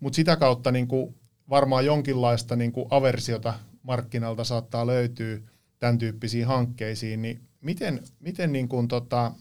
mutta 0.00 0.16
sitä 0.16 0.36
kautta 0.36 0.70
niin 0.70 0.88
kuin 0.88 1.14
varmaan 1.50 1.86
jonkinlaista 1.86 2.56
niin 2.56 2.72
kuin 2.72 2.86
aversiota 2.90 3.54
markkinalta 3.82 4.44
saattaa 4.44 4.86
löytyä 4.86 5.38
tämän 5.78 5.98
tyyppisiin 5.98 6.46
hankkeisiin, 6.46 7.22
niin 7.22 7.40
miten, 7.60 8.02
miten 8.20 8.52
niin 8.52 8.68
kuin 8.68 8.88
tota, 8.88 9.32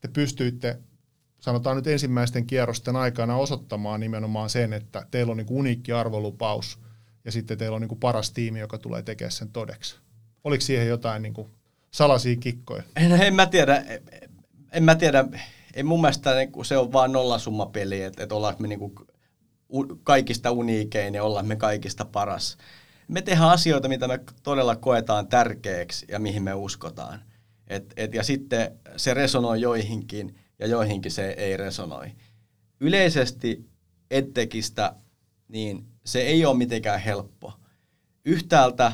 te 0.00 0.08
pystyitte 0.08 0.78
sanotaan 1.42 1.76
nyt 1.76 1.86
ensimmäisten 1.86 2.46
kierrosten 2.46 2.96
aikana 2.96 3.36
osoittamaan 3.36 4.00
nimenomaan 4.00 4.50
sen, 4.50 4.72
että 4.72 5.06
teillä 5.10 5.30
on 5.30 5.36
niin 5.36 5.46
kuin 5.46 5.58
uniikki 5.58 5.92
arvolupaus 5.92 6.78
ja 7.24 7.32
sitten 7.32 7.58
teillä 7.58 7.74
on 7.74 7.80
niin 7.80 7.88
kuin 7.88 8.00
paras 8.00 8.30
tiimi, 8.30 8.58
joka 8.58 8.78
tulee 8.78 9.02
tekemään 9.02 9.32
sen 9.32 9.48
todeksi. 9.48 9.96
Oliko 10.44 10.60
siihen 10.60 10.88
jotain 10.88 11.22
niin 11.22 11.34
kuin 11.34 11.48
salaisia 11.90 12.36
kikkoja? 12.36 12.82
En, 12.96 13.12
en 13.12 13.34
mä 13.34 13.46
tiedä. 13.46 13.84
En 14.72 14.84
mä 14.84 14.94
tiedä. 14.94 15.24
Ei 15.74 15.82
mun 15.82 16.00
mielestä 16.00 16.34
niin 16.34 16.64
se 16.64 16.76
on 16.76 16.92
vaan 16.92 17.12
nollasummapeli, 17.12 18.02
että, 18.02 18.22
että 18.22 18.34
ollaan 18.34 18.56
me 18.58 18.68
niin 18.68 18.78
kuin 18.78 18.94
kaikista 20.04 20.50
uniikein 20.50 21.14
ja 21.14 21.24
ollaan 21.24 21.46
me 21.46 21.56
kaikista 21.56 22.04
paras. 22.04 22.58
Me 23.08 23.22
tehdään 23.22 23.50
asioita, 23.50 23.88
mitä 23.88 24.08
me 24.08 24.20
todella 24.42 24.76
koetaan 24.76 25.26
tärkeäksi 25.26 26.06
ja 26.08 26.18
mihin 26.18 26.42
me 26.42 26.54
uskotaan. 26.54 27.22
Et, 27.66 27.92
et, 27.96 28.14
ja 28.14 28.22
sitten 28.22 28.78
se 28.96 29.14
resonoi 29.14 29.60
joihinkin 29.60 30.38
ja 30.58 30.66
joihinkin 30.66 31.12
se 31.12 31.30
ei 31.30 31.56
resonoi. 31.56 32.12
Yleisesti 32.80 33.68
ettekistä, 34.10 34.94
niin 35.48 35.91
se 36.04 36.20
ei 36.20 36.46
ole 36.46 36.56
mitenkään 36.56 37.00
helppo. 37.00 37.52
Yhtäältä 38.24 38.92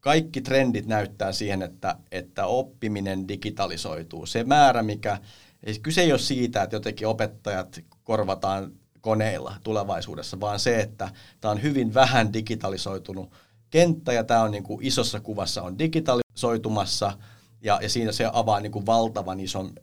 kaikki 0.00 0.40
trendit 0.40 0.86
näyttää 0.86 1.32
siihen, 1.32 1.62
että, 1.62 1.96
että 2.10 2.46
oppiminen 2.46 3.28
digitalisoituu. 3.28 4.26
Se 4.26 4.44
määrä, 4.44 4.82
mikä, 4.82 5.18
kyse 5.82 6.00
ei 6.00 6.12
ole 6.12 6.18
siitä, 6.18 6.62
että 6.62 6.76
jotenkin 6.76 7.06
opettajat 7.06 7.80
korvataan 8.04 8.72
koneilla 9.00 9.56
tulevaisuudessa, 9.64 10.40
vaan 10.40 10.60
se, 10.60 10.80
että 10.80 11.10
tämä 11.40 11.52
on 11.52 11.62
hyvin 11.62 11.94
vähän 11.94 12.32
digitalisoitunut 12.32 13.32
kenttä 13.70 14.12
ja 14.12 14.24
tämä 14.24 14.42
on 14.42 14.50
niin 14.50 14.62
kuin 14.62 14.86
isossa 14.86 15.20
kuvassa 15.20 15.62
on 15.62 15.78
digitalisoitumassa 15.78 17.18
ja, 17.62 17.78
ja 17.82 17.88
siinä 17.88 18.12
se 18.12 18.30
avaa 18.32 18.60
niin 18.60 18.72
kuin 18.72 18.86
valtavan 18.86 19.40
ison 19.40 19.74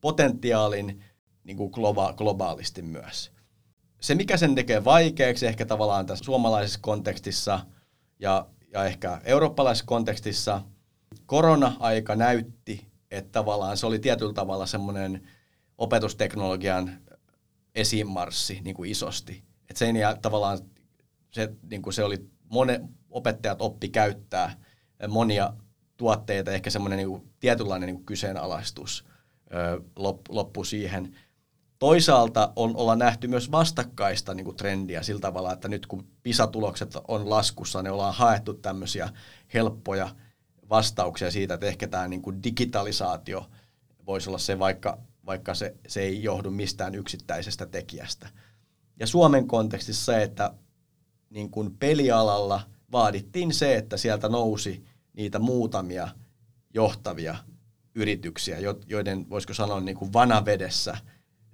potentiaalin 0.00 1.04
niin 1.44 1.56
kuin 1.56 1.72
globa- 1.74 2.14
globaalisti 2.14 2.82
myös. 2.82 3.35
Se, 4.06 4.14
mikä 4.14 4.36
sen 4.36 4.54
tekee 4.54 4.84
vaikeaksi 4.84 5.46
ehkä 5.46 5.66
tavallaan 5.66 6.06
tässä 6.06 6.24
suomalaisessa 6.24 6.78
kontekstissa 6.82 7.60
ja, 8.18 8.46
ja 8.72 8.84
ehkä 8.84 9.20
eurooppalaisessa 9.24 9.86
kontekstissa, 9.86 10.62
korona-aika 11.26 12.16
näytti, 12.16 12.86
että 13.10 13.32
tavallaan 13.32 13.76
se 13.76 13.86
oli 13.86 13.98
tietyllä 13.98 14.32
tavalla 14.32 14.66
semmoinen 14.66 15.28
opetusteknologian 15.78 16.98
esimarssi 17.74 18.60
niin 18.64 18.76
kuin 18.76 18.90
isosti. 18.90 19.44
Et 19.70 19.76
sen 19.76 19.96
ja 19.96 20.16
tavallaan 20.22 20.58
se, 21.30 21.52
niin 21.70 21.82
kuin 21.82 21.94
se 21.94 22.04
oli, 22.04 22.26
mone, 22.50 22.80
opettajat 23.10 23.62
oppi 23.62 23.88
käyttää 23.88 24.56
monia 25.08 25.52
tuotteita, 25.96 26.52
ehkä 26.52 26.70
semmoinen 26.70 26.96
niin 26.96 27.08
kuin, 27.08 27.32
tietynlainen 27.40 27.86
niin 27.86 27.96
kuin 27.96 28.06
kyseenalaistus 28.06 29.04
loppu 30.28 30.64
siihen. 30.64 31.16
Toisaalta 31.78 32.52
on 32.56 32.76
olla 32.76 32.96
nähty 32.96 33.28
myös 33.28 33.50
vastakkaista 33.50 34.34
niin 34.34 34.44
kuin 34.44 34.56
trendiä 34.56 35.02
sillä 35.02 35.20
tavalla, 35.20 35.52
että 35.52 35.68
nyt 35.68 35.86
kun 35.86 36.06
PISA-tulokset 36.22 36.96
on 37.08 37.30
laskussa, 37.30 37.82
niin 37.82 37.92
ollaan 37.92 38.14
haettu 38.14 38.54
tämmöisiä 38.54 39.08
helppoja 39.54 40.08
vastauksia 40.68 41.30
siitä, 41.30 41.54
että 41.54 41.66
ehkä 41.66 41.88
tämä 41.88 42.08
niin 42.08 42.22
kuin 42.22 42.42
digitalisaatio 42.42 43.50
voisi 44.06 44.30
olla 44.30 44.38
se, 44.38 44.58
vaikka, 44.58 44.98
vaikka 45.26 45.54
se, 45.54 45.74
se 45.88 46.00
ei 46.00 46.22
johdu 46.22 46.50
mistään 46.50 46.94
yksittäisestä 46.94 47.66
tekijästä. 47.66 48.28
Ja 49.00 49.06
Suomen 49.06 49.46
kontekstissa 49.46 50.12
se, 50.12 50.22
että 50.22 50.54
niin 51.30 51.50
kuin 51.50 51.76
pelialalla 51.76 52.60
vaadittiin 52.92 53.54
se, 53.54 53.76
että 53.76 53.96
sieltä 53.96 54.28
nousi 54.28 54.84
niitä 55.12 55.38
muutamia 55.38 56.08
johtavia 56.74 57.36
yrityksiä, 57.94 58.58
joiden 58.86 59.30
voisiko 59.30 59.54
sanoa 59.54 59.80
niin 59.80 59.96
kuin 59.96 60.12
vanavedessä 60.12 60.96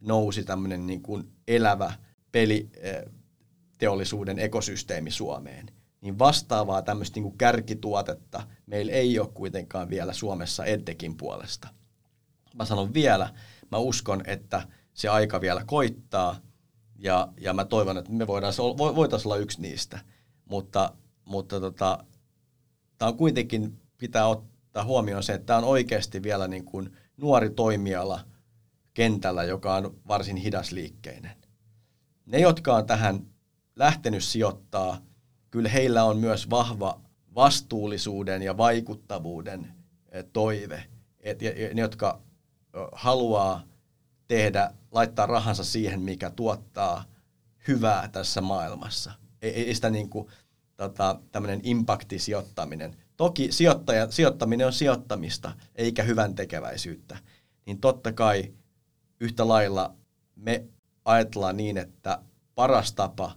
nousi 0.03 0.45
tämmöinen 0.45 0.87
niin 0.87 1.03
kuin 1.03 1.33
elävä 1.49 1.93
peliteollisuuden 2.33 4.39
ekosysteemi 4.39 5.11
Suomeen. 5.11 5.67
Niin 6.01 6.19
vastaavaa 6.19 6.83
tämmöistä 6.83 7.17
niin 7.17 7.23
kuin 7.23 7.39
kärkituotetta 7.39 8.47
meillä 8.67 8.93
ei 8.93 9.19
ole 9.19 9.29
kuitenkaan 9.35 9.91
vielä 9.91 10.13
Suomessa 10.13 10.65
Edtekin 10.65 11.17
puolesta. 11.17 11.69
Mä 12.55 12.65
sanon 12.65 12.95
vielä, 12.95 13.35
mä 13.71 13.79
uskon, 13.79 14.23
että 14.27 14.63
se 14.95 15.09
aika 15.09 15.41
vielä 15.41 15.65
koittaa 15.67 16.37
ja, 16.99 17.29
ja 17.41 17.53
mä 17.53 17.65
toivon, 17.65 17.99
että 17.99 18.13
me 18.13 18.27
voitaisiin 18.27 18.79
voitais 18.79 19.27
olla 19.27 19.37
yksi 19.37 19.63
niistä. 19.63 19.99
Mutta, 20.45 20.93
mutta 21.25 21.61
tota, 21.61 22.05
tämä 22.99 23.09
on 23.09 23.17
kuitenkin, 23.17 23.79
pitää 23.99 24.27
ottaa 24.27 24.85
huomioon 24.85 25.23
se, 25.23 25.35
että 25.35 25.47
tämä 25.47 25.59
on 25.59 25.65
oikeasti 25.65 26.23
vielä 26.23 26.49
niin 26.49 26.65
kuin 26.65 26.97
nuori 27.17 27.51
toimiala 27.51 28.21
kentällä, 28.95 29.45
joka 29.45 29.75
on 29.75 29.97
varsin 30.09 30.37
hidasliikkeinen. 30.37 31.37
Ne, 32.27 32.39
jotka 32.39 32.77
on 32.77 32.87
tähän 32.87 33.27
lähtenyt 33.77 34.25
sijoittaa, 34.25 34.99
kyllä 35.51 35.69
heillä 35.69 36.05
on 36.05 36.17
myös 36.17 36.51
vahva 36.51 37.01
vastuullisuuden 37.35 38.43
ja 38.43 38.57
vaikuttavuuden 38.57 39.73
e, 40.09 40.23
toive. 40.23 40.85
Et 41.21 41.39
ne, 41.75 41.81
jotka 41.81 42.21
haluaa 42.93 43.63
tehdä, 44.29 44.71
laittaa 44.91 45.27
rahansa 45.27 45.65
siihen, 45.65 46.01
mikä 46.01 46.31
tuottaa 46.31 47.05
hyvää 47.69 48.09
tässä 48.09 48.41
maailmassa. 48.41 49.13
Ei, 49.43 49.51
ei 49.51 49.75
sitä 49.75 49.91
niin 49.91 50.11
kuin, 50.11 50.29
tota, 50.77 51.21
tämmöinen 51.33 51.61
impactisijoittaminen. 51.63 52.97
Toki 53.17 53.53
sijoittaja, 53.53 54.11
sijoittaminen 54.11 54.67
on 54.67 54.73
sijoittamista, 54.73 55.53
eikä 55.75 56.03
hyvän 56.03 56.35
tekeväisyyttä. 56.35 57.19
Niin 57.67 57.81
totta 57.81 58.13
kai 58.13 58.53
yhtä 59.23 59.49
lailla 59.49 59.95
me 60.37 60.65
ajatellaan 61.05 61.57
niin, 61.57 61.79
että 61.79 62.19
paras 62.55 62.93
tapa 62.93 63.33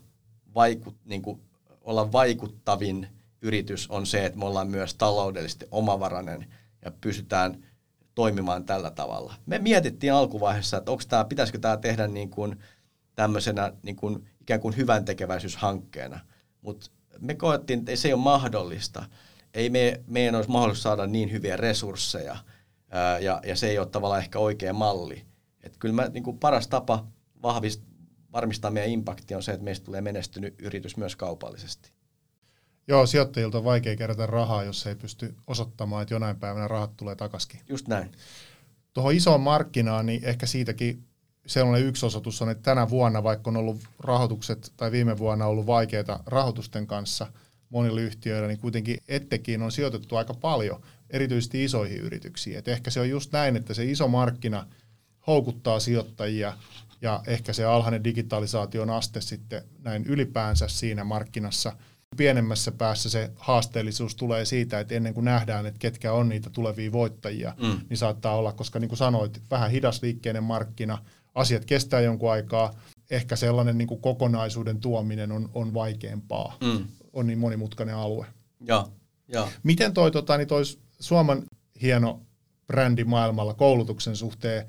vaikut, 0.56 0.96
niin 1.06 1.22
kuin 1.22 1.42
olla 1.82 2.12
vaikuttavin 2.12 3.08
yritys 3.42 3.90
on 3.90 4.06
se, 4.06 4.26
että 4.26 4.40
me 4.40 4.46
ollaan 4.46 4.68
myös 4.68 4.96
taloudellisesti 4.96 5.66
omavarainen 5.72 6.46
ja 6.86 6.92
pystytään 7.02 7.64
toimimaan 8.16 8.66
tällä 8.66 8.92
tavalla. 8.92 9.34
Me 9.46 9.60
mietittiin 9.60 10.14
alkuvaiheessa, 10.14 10.78
että 10.78 10.92
onko 10.92 11.04
tämä, 11.08 11.26
pitäisikö 11.26 11.58
tämä 11.60 11.78
tehdä 11.78 12.08
niin 12.08 12.30
kuin 12.30 12.60
tämmöisenä 13.16 13.74
niin 13.84 13.96
kuin 13.96 14.28
ikään 14.42 14.60
kuin 14.60 14.78
hyvän 14.78 15.06
tekeväisyyshankkeena, 15.06 16.20
mutta 16.62 16.92
me 17.20 17.36
koettiin, 17.36 17.80
että 17.80 17.96
se 17.96 18.08
ei 18.08 18.14
ole 18.14 18.22
mahdollista 18.22 19.06
ei 19.56 19.70
me, 19.70 20.02
meidän 20.08 20.36
olisi 20.36 20.50
mahdollista 20.50 20.84
saada 20.84 21.08
niin 21.08 21.32
hyviä 21.32 21.58
resursseja, 21.58 22.38
ja, 23.22 23.42
ja 23.46 23.56
se 23.56 23.70
ei 23.70 23.80
ole 23.80 23.88
tavallaan 23.88 24.22
ehkä 24.22 24.40
oikea 24.40 24.74
malli. 24.74 25.26
Et 25.66 25.78
kyllä 25.80 25.96
mä, 25.96 26.08
niin 26.08 26.24
kuin 26.24 26.40
paras 26.40 26.68
tapa 26.68 27.08
vahvist, 27.44 27.82
varmistaa 28.34 28.72
meidän 28.72 28.92
impakti 28.92 29.36
on 29.36 29.44
se, 29.44 29.52
että 29.52 29.64
meistä 29.64 29.86
tulee 29.86 30.02
menestynyt 30.02 30.62
yritys 30.62 30.98
myös 30.98 31.16
kaupallisesti. 31.16 31.92
Joo, 32.88 33.06
sijoittajilta 33.06 33.58
on 33.58 33.64
vaikea 33.64 33.96
kerätä 33.96 34.26
rahaa, 34.26 34.64
jos 34.64 34.88
ei 34.88 34.96
pysty 34.96 35.36
osoittamaan, 35.48 36.02
että 36.02 36.14
jonain 36.14 36.36
päivänä 36.36 36.68
rahat 36.68 36.98
tulee 36.98 37.16
takaisin. 37.16 37.60
Just 37.70 37.88
näin. 37.88 38.12
Tuohon 38.94 39.14
isoon 39.14 39.42
markkinaan, 39.42 40.06
niin 40.06 40.24
ehkä 40.24 40.46
siitäkin 40.46 41.04
sellainen 41.48 41.88
yksi 41.88 42.06
osoitus 42.06 42.42
on, 42.42 42.50
että 42.50 42.64
tänä 42.64 42.90
vuonna, 42.90 43.24
vaikka 43.24 43.50
on 43.50 43.58
ollut 43.58 43.78
rahoitukset, 44.00 44.74
tai 44.78 44.92
viime 44.92 45.18
vuonna 45.18 45.46
ollut 45.46 45.66
vaikeita 45.68 46.20
rahoitusten 46.26 46.88
kanssa– 46.88 47.28
monilla 47.70 48.02
yhtiöillä, 48.02 48.48
niin 48.48 48.60
kuitenkin 48.60 48.98
ettekin 49.08 49.62
on 49.62 49.72
sijoitettu 49.72 50.16
aika 50.16 50.34
paljon, 50.34 50.82
erityisesti 51.10 51.64
isoihin 51.64 52.00
yrityksiin. 52.00 52.58
Et 52.58 52.68
ehkä 52.68 52.92
se 52.92 53.00
on 53.00 53.10
just 53.10 53.32
näin, 53.32 53.56
että 53.56 53.74
se 53.74 53.86
iso 53.86 54.08
markkina 54.08 54.68
houkuttaa 55.28 55.80
sijoittajia 55.80 56.54
ja 57.02 57.24
ehkä 57.28 57.54
se 57.54 57.66
alhainen 57.66 58.04
digitalisaation 58.04 58.90
aste 58.90 59.22
sitten 59.22 59.64
näin 59.84 60.06
ylipäänsä 60.06 60.68
siinä 60.68 61.04
markkinassa 61.04 61.74
Pienemmässä 62.18 62.72
päässä 62.72 63.10
se 63.10 63.32
haasteellisuus 63.36 64.16
tulee 64.16 64.46
siitä, 64.46 64.80
että 64.80 64.96
ennen 64.96 65.14
kuin 65.14 65.26
nähdään, 65.26 65.66
että 65.66 65.80
ketkä 65.80 66.14
on 66.14 66.30
niitä 66.30 66.50
tulevia 66.50 66.92
voittajia, 66.92 67.54
mm. 67.58 67.80
niin 67.90 67.98
saattaa 67.98 68.36
olla, 68.36 68.54
koska 68.54 68.80
niin 68.80 68.90
kuin 68.90 68.98
sanoit, 68.98 69.42
vähän 69.52 69.72
hidasliikkeinen 69.72 70.44
markkina, 70.44 70.98
asiat 71.36 71.66
kestää 71.66 72.02
jonkun 72.02 72.32
aikaa, 72.32 72.74
ehkä 73.12 73.36
sellainen 73.36 73.78
niin 73.78 73.88
kuin 73.88 74.02
kokonaisuuden 74.02 74.80
tuominen 74.80 75.32
on, 75.32 75.50
on 75.54 75.74
vaikeampaa, 75.74 76.58
mm. 76.62 76.86
on 77.14 77.28
niin 77.28 77.40
monimutkainen 77.40 77.96
alue. 77.96 78.26
Ja, 78.62 78.88
ja. 79.28 79.48
Miten 79.64 79.94
toi, 79.94 80.12
tota, 80.12 80.38
niin 80.38 80.48
toi 80.48 80.64
Suomen 81.00 81.44
hieno 81.82 82.22
brändi 82.68 83.04
maailmalla 83.04 83.54
koulutuksen 83.54 84.16
suhteen, 84.16 84.66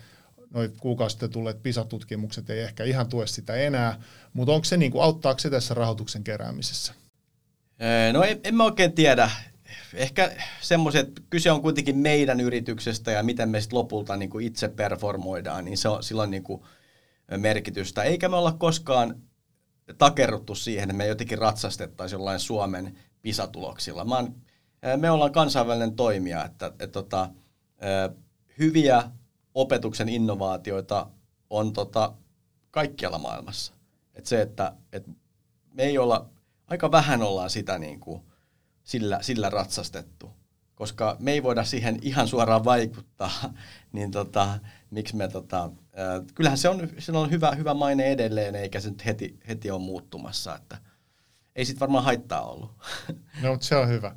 noin 0.54 0.72
kuukausi 0.80 1.12
sitten 1.12 1.30
tulleet 1.30 1.62
PISA-tutkimukset 1.62 2.50
ei 2.50 2.60
ehkä 2.60 2.84
ihan 2.84 3.08
tue 3.08 3.26
sitä 3.26 3.54
enää, 3.54 4.00
mutta 4.32 4.52
onko 4.52 4.64
se, 4.64 4.76
niin 4.76 4.92
kuin, 4.92 5.02
auttaako 5.02 5.38
se 5.38 5.50
tässä 5.50 5.74
rahoituksen 5.74 6.24
keräämisessä? 6.24 6.92
No 8.12 8.22
en, 8.22 8.40
en 8.44 8.54
mä 8.54 8.64
oikein 8.64 8.92
tiedä. 8.92 9.30
Ehkä 9.94 10.32
semmoiset, 10.60 11.22
kyse 11.30 11.50
on 11.50 11.62
kuitenkin 11.62 11.98
meidän 11.98 12.40
yrityksestä 12.40 13.10
ja 13.10 13.22
miten 13.22 13.48
me 13.48 13.60
sitten 13.60 13.78
lopulta 13.78 14.16
niin 14.16 14.30
kuin 14.30 14.46
itse 14.46 14.68
performoidaan, 14.68 15.64
niin 15.64 15.78
se 15.78 15.88
on 15.88 16.02
silloin 16.02 16.30
niin 16.30 16.42
kuin 16.42 16.62
merkitystä. 17.36 18.02
Eikä 18.02 18.28
me 18.28 18.36
olla 18.36 18.52
koskaan 18.52 19.22
takerruttu 19.98 20.54
siihen, 20.54 20.82
että 20.90 20.96
me 20.96 21.06
jotenkin 21.06 21.38
ratsastettaisiin 21.38 22.18
jollain 22.18 22.40
Suomen 22.40 22.98
pisatuloksilla. 23.22 24.04
Mä 24.04 24.14
oon, 24.14 24.34
me 24.96 25.10
ollaan 25.10 25.32
kansainvälinen 25.32 25.96
toimija, 25.96 26.44
että, 26.44 26.66
että, 26.66 26.84
että 26.84 26.92
tota, 26.92 27.30
hyviä 28.58 29.02
opetuksen 29.56 30.08
innovaatioita 30.08 31.06
on 31.50 31.72
tota, 31.72 32.12
kaikkialla 32.70 33.18
maailmassa. 33.18 33.72
Et 34.14 34.26
se, 34.26 34.42
että 34.42 34.72
et 34.92 35.06
me 35.72 35.82
ei 35.82 35.98
olla, 35.98 36.30
aika 36.66 36.90
vähän 36.90 37.22
ollaan 37.22 37.50
sitä 37.50 37.78
niin 37.78 38.00
kuin, 38.00 38.22
sillä, 38.82 39.18
sillä 39.22 39.50
ratsastettu, 39.50 40.30
koska 40.74 41.16
me 41.18 41.32
ei 41.32 41.42
voida 41.42 41.64
siihen 41.64 41.98
ihan 42.02 42.28
suoraan 42.28 42.64
vaikuttaa, 42.64 43.54
niin 43.92 44.10
tota, 44.10 44.58
miksi 44.90 45.16
me, 45.16 45.28
tota, 45.28 45.64
äh, 45.64 46.26
kyllähän 46.34 46.58
se 46.58 46.68
on, 46.68 46.88
se 46.98 47.12
on 47.12 47.30
hyvä, 47.30 47.50
hyvä 47.50 47.74
maine 47.74 48.04
edelleen, 48.04 48.54
eikä 48.54 48.80
se 48.80 48.90
nyt 48.90 49.04
heti, 49.04 49.38
heti 49.48 49.70
ole 49.70 49.82
muuttumassa, 49.82 50.54
että 50.56 50.78
ei 51.56 51.64
sit 51.64 51.80
varmaan 51.80 52.04
haittaa 52.04 52.42
ollut. 52.42 52.70
No, 53.42 53.50
mutta 53.50 53.66
se 53.66 53.76
on 53.76 53.88
hyvä. 53.88 54.14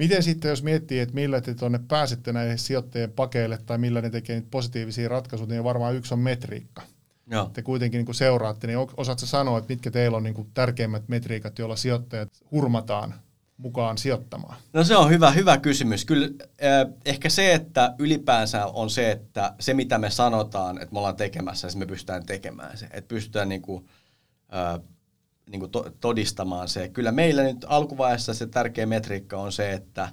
Miten 0.00 0.22
sitten, 0.22 0.48
jos 0.48 0.62
miettii, 0.62 1.00
että 1.00 1.14
millä 1.14 1.40
te 1.40 1.54
tuonne 1.54 1.80
pääsette 1.88 2.32
näihin 2.32 2.58
sijoittajien 2.58 3.12
pakeille 3.12 3.58
tai 3.66 3.78
millä 3.78 4.00
ne 4.00 4.10
tekee 4.10 4.42
positiivisia 4.50 5.08
ratkaisuja, 5.08 5.48
niin 5.48 5.64
varmaan 5.64 5.94
yksi 5.94 6.14
on 6.14 6.20
metriikka. 6.20 6.82
Joo. 7.30 7.50
Te 7.52 7.62
kuitenkin 7.62 7.98
niin 7.98 8.06
kuin 8.06 8.14
seuraatte, 8.14 8.66
niin 8.66 8.78
osaatko 8.96 9.26
sanoa, 9.26 9.58
että 9.58 9.72
mitkä 9.72 9.90
teillä 9.90 10.16
on 10.16 10.22
niin 10.22 10.34
kuin 10.34 10.48
tärkeimmät 10.54 11.08
metriikat, 11.08 11.58
joilla 11.58 11.76
sijoittajat 11.76 12.28
hurmataan 12.50 13.14
mukaan 13.56 13.98
sijoittamaan? 13.98 14.56
No 14.72 14.84
se 14.84 14.96
on 14.96 15.10
hyvä, 15.10 15.30
hyvä 15.30 15.58
kysymys. 15.58 16.04
Kyllä 16.04 16.26
äh, 16.42 16.94
ehkä 17.04 17.28
se, 17.28 17.54
että 17.54 17.94
ylipäänsä 17.98 18.66
on 18.66 18.90
se, 18.90 19.10
että 19.10 19.54
se 19.60 19.74
mitä 19.74 19.98
me 19.98 20.10
sanotaan, 20.10 20.82
että 20.82 20.92
me 20.92 20.98
ollaan 20.98 21.16
tekemässä, 21.16 21.68
niin 21.68 21.78
me 21.78 21.86
pystytään 21.86 22.26
tekemään 22.26 22.76
se. 22.76 22.86
Että 22.90 23.08
pystytään 23.08 23.48
niin 23.48 23.62
kuin, 23.62 23.86
äh, 24.54 24.80
niin 25.50 25.60
kuin 25.60 25.70
to, 25.70 25.90
todistamaan 26.00 26.68
se. 26.68 26.88
Kyllä 26.88 27.12
meillä 27.12 27.42
nyt 27.42 27.66
alkuvaiheessa 27.68 28.34
se 28.34 28.46
tärkeä 28.46 28.86
metriikka 28.86 29.36
on 29.36 29.52
se, 29.52 29.72
että 29.72 30.08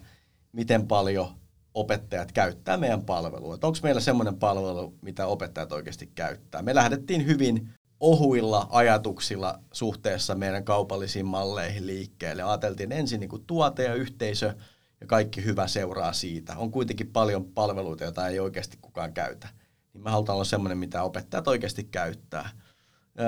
miten 0.51 0.87
paljon 0.87 1.27
opettajat 1.73 2.31
käyttää 2.31 2.77
meidän 2.77 3.01
palvelua. 3.01 3.55
Että 3.55 3.67
onko 3.67 3.79
meillä 3.83 4.01
semmoinen 4.01 4.37
palvelu, 4.37 4.93
mitä 5.01 5.27
opettajat 5.27 5.71
oikeasti 5.71 6.11
käyttää. 6.15 6.61
Me 6.61 6.75
lähdettiin 6.75 7.25
hyvin 7.25 7.69
ohuilla 7.99 8.67
ajatuksilla 8.69 9.59
suhteessa 9.71 10.35
meidän 10.35 10.63
kaupallisiin 10.63 11.25
malleihin 11.25 11.87
liikkeelle. 11.87 12.43
Ajateltiin 12.43 12.91
ensin 12.91 13.19
niin 13.19 13.29
kuin 13.29 13.43
tuote 13.47 13.83
ja 13.83 13.93
yhteisö 13.93 14.53
ja 15.01 15.07
kaikki 15.07 15.45
hyvä 15.45 15.67
seuraa 15.67 16.13
siitä. 16.13 16.57
On 16.57 16.71
kuitenkin 16.71 17.07
paljon 17.07 17.45
palveluita, 17.45 18.03
joita 18.03 18.27
ei 18.27 18.39
oikeasti 18.39 18.77
kukaan 18.81 19.13
käytä. 19.13 19.49
Niin 19.93 20.03
me 20.03 20.09
halutaan 20.09 20.35
olla 20.35 20.45
semmoinen, 20.45 20.77
mitä 20.77 21.03
opettajat 21.03 21.47
oikeasti 21.47 21.83
käyttää. 21.83 22.49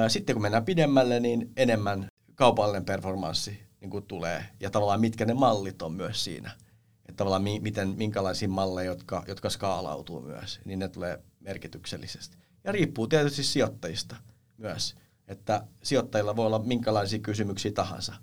Sitten 0.07 0.35
kun 0.35 0.41
mennään 0.41 0.65
pidemmälle, 0.65 1.19
niin 1.19 1.51
enemmän 1.55 2.07
kaupallinen 2.35 2.85
performanssi 2.85 3.59
niin 3.81 3.89
kuin 3.89 4.05
tulee. 4.05 4.45
Ja 4.59 4.69
tavallaan 4.69 5.01
mitkä 5.01 5.25
ne 5.25 5.33
mallit 5.33 5.81
on 5.81 5.93
myös 5.93 6.23
siinä. 6.23 6.51
Että 7.05 7.17
tavallaan 7.17 7.43
mi- 7.43 7.59
miten, 7.59 7.89
minkälaisia 7.89 8.49
malleja, 8.49 8.91
jotka, 8.91 9.23
jotka 9.27 9.49
skaalautuu 9.49 10.21
myös, 10.21 10.59
niin 10.65 10.79
ne 10.79 10.89
tulee 10.89 11.23
merkityksellisesti. 11.39 12.37
Ja 12.63 12.71
riippuu 12.71 13.07
tietysti 13.07 13.43
sijoittajista 13.43 14.15
myös. 14.57 14.95
Että 15.27 15.63
sijoittajilla 15.83 16.35
voi 16.35 16.45
olla 16.45 16.59
minkälaisia 16.59 17.19
kysymyksiä 17.19 17.71
tahansa. 17.71 18.13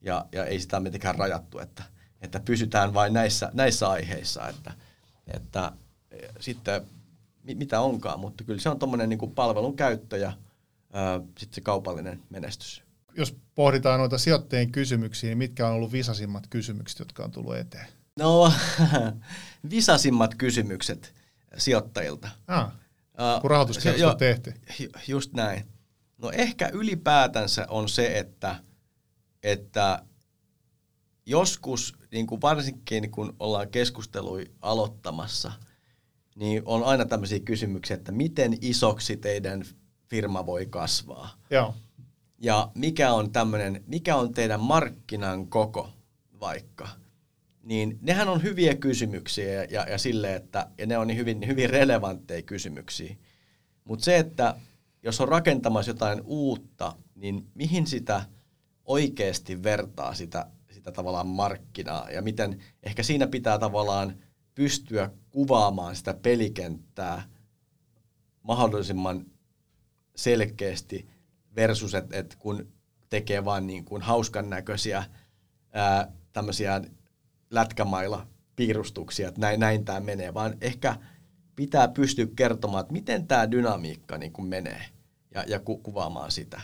Ja, 0.00 0.26
ja 0.32 0.44
ei 0.44 0.60
sitä 0.60 0.80
mitenkään 0.80 1.14
rajattu, 1.14 1.58
että, 1.58 1.82
että 2.20 2.40
pysytään 2.40 2.94
vain 2.94 3.12
näissä, 3.12 3.50
näissä 3.54 3.88
aiheissa. 3.88 4.48
Että, 4.48 4.72
että 5.26 5.72
sitten 6.40 6.82
mitä 7.54 7.80
onkaan, 7.80 8.20
mutta 8.20 8.44
kyllä 8.44 8.60
se 8.60 8.68
on 8.68 8.78
tuommoinen 8.78 9.08
niin 9.08 9.32
palvelun 9.34 9.76
käyttö 9.76 10.16
ja– 10.16 10.32
sitten 11.38 11.54
se 11.54 11.60
kaupallinen 11.60 12.22
menestys. 12.30 12.82
Jos 13.16 13.36
pohditaan 13.54 14.00
noita 14.00 14.18
sijoittajien 14.18 14.72
kysymyksiä, 14.72 15.30
niin 15.30 15.38
mitkä 15.38 15.68
on 15.68 15.74
ollut 15.74 15.92
visasimmat 15.92 16.46
kysymykset, 16.50 16.98
jotka 16.98 17.24
on 17.24 17.30
tullut 17.30 17.56
eteen? 17.56 17.86
No, 18.18 18.52
visasimmat 19.70 20.34
kysymykset 20.34 21.14
sijoittajilta. 21.56 22.28
Ah, 22.46 22.72
kun 23.40 23.50
rahoituskierros 23.50 24.02
on 24.02 24.16
tehty. 24.16 24.54
Just 25.08 25.32
näin. 25.32 25.64
No 26.18 26.30
ehkä 26.30 26.68
ylipäätänsä 26.72 27.66
on 27.68 27.88
se, 27.88 28.18
että, 28.18 28.56
että 29.42 30.02
joskus, 31.26 31.94
niin 32.12 32.26
kuin 32.26 32.40
varsinkin 32.40 33.10
kun 33.10 33.36
ollaan 33.40 33.70
keskustelui 33.70 34.50
aloittamassa, 34.60 35.52
niin 36.36 36.62
on 36.64 36.84
aina 36.84 37.04
tämmöisiä 37.04 37.40
kysymyksiä, 37.40 37.96
että 37.96 38.12
miten 38.12 38.58
isoksi 38.60 39.16
teidän 39.16 39.64
firma 40.08 40.46
voi 40.46 40.66
kasvaa. 40.66 41.30
Joo. 41.50 41.74
Ja 42.38 42.70
mikä 42.74 43.12
on 43.12 43.32
tämmöinen, 43.32 43.84
mikä 43.86 44.16
on 44.16 44.34
teidän 44.34 44.60
markkinan 44.60 45.46
koko 45.46 45.90
vaikka, 46.40 46.88
niin 47.62 47.98
nehän 48.02 48.28
on 48.28 48.42
hyviä 48.42 48.74
kysymyksiä 48.74 49.52
ja, 49.52 49.64
ja, 49.64 49.90
ja 49.90 49.98
sille, 49.98 50.34
että 50.34 50.70
ja 50.78 50.86
ne 50.86 50.98
on 50.98 51.06
niin 51.06 51.18
hyvin, 51.18 51.46
hyvin 51.46 51.70
relevantteja 51.70 52.42
kysymyksiä. 52.42 53.16
Mutta 53.84 54.04
se, 54.04 54.18
että 54.18 54.54
jos 55.02 55.20
on 55.20 55.28
rakentamassa 55.28 55.90
jotain 55.90 56.20
uutta, 56.24 56.92
niin 57.14 57.46
mihin 57.54 57.86
sitä 57.86 58.22
oikeasti 58.84 59.62
vertaa 59.62 60.14
sitä, 60.14 60.46
sitä 60.70 60.92
tavallaan 60.92 61.26
markkinaa 61.26 62.10
ja 62.10 62.22
miten 62.22 62.62
ehkä 62.82 63.02
siinä 63.02 63.26
pitää 63.26 63.58
tavallaan 63.58 64.16
pystyä 64.54 65.10
kuvaamaan 65.30 65.96
sitä 65.96 66.14
pelikenttää 66.14 67.22
mahdollisimman 68.42 69.26
selkeästi 70.18 71.08
versus, 71.56 71.94
että 71.94 72.16
et 72.16 72.36
kun 72.38 72.68
tekee 73.10 73.44
vain 73.44 73.66
niin 73.66 73.84
kuin 73.84 74.02
hauskan 74.02 74.50
näköisiä 74.50 75.04
ää, 75.72 76.12
tämmöisiä 76.32 76.80
lätkämailla 77.50 78.26
piirustuksia, 78.56 79.28
että 79.28 79.40
näin, 79.40 79.60
näin 79.60 79.84
tämä 79.84 80.00
menee, 80.00 80.34
vaan 80.34 80.54
ehkä 80.60 80.96
pitää 81.56 81.88
pystyä 81.88 82.26
kertomaan, 82.36 82.80
että 82.80 82.92
miten 82.92 83.26
tämä 83.26 83.50
dynamiikka 83.50 84.18
niin 84.18 84.32
kuin 84.32 84.48
menee 84.48 84.82
ja, 85.34 85.44
ja 85.46 85.58
ku, 85.60 85.78
kuvaamaan 85.78 86.30
sitä. 86.30 86.60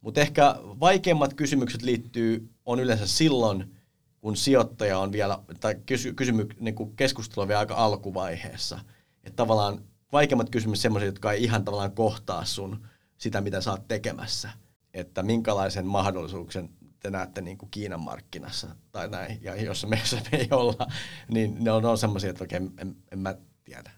Mutta 0.00 0.20
ehkä 0.20 0.56
vaikeimmat 0.60 1.34
kysymykset 1.34 1.82
liittyy, 1.82 2.48
on 2.64 2.80
yleensä 2.80 3.06
silloin, 3.06 3.74
kun 4.20 4.36
sijoittaja 4.36 4.98
on 4.98 5.12
vielä, 5.12 5.38
tai 5.60 5.74
kysy, 5.86 6.14
kysymy, 6.14 6.48
niin 6.60 6.74
kuin 6.74 6.96
keskustelu 6.96 7.42
on 7.42 7.48
vielä 7.48 7.60
aika 7.60 7.74
alkuvaiheessa. 7.74 8.80
Että 9.24 9.36
tavallaan 9.36 9.84
vaikeimmat 10.12 10.50
kysymykset 10.50 10.82
sellaisia, 10.82 11.08
jotka 11.08 11.32
ei 11.32 11.44
ihan 11.44 11.64
tavallaan 11.64 11.92
kohtaa 11.92 12.44
sun 12.44 12.86
sitä, 13.18 13.40
mitä 13.40 13.60
sä 13.60 13.70
oot 13.70 13.88
tekemässä. 13.88 14.50
Että 14.94 15.22
minkälaisen 15.22 15.86
mahdollisuuksen 15.86 16.70
te 17.00 17.10
näette 17.10 17.40
niin 17.40 17.58
kuin 17.58 17.70
Kiinan 17.70 18.00
markkinassa 18.00 18.76
tai 18.92 19.08
näin, 19.08 19.38
ja 19.42 19.62
jos 19.62 19.86
me, 19.86 19.98
me 20.12 20.38
ei 20.38 20.48
olla, 20.50 20.86
niin 21.28 21.56
ne 21.64 21.70
on, 21.70 21.84
on 21.84 21.98
semmoisia, 21.98 22.30
että 22.30 22.44
oikein 22.44 22.62
en, 22.62 22.72
en, 22.78 22.96
en 23.12 23.18
mä 23.18 23.34
tiedä. 23.64 23.90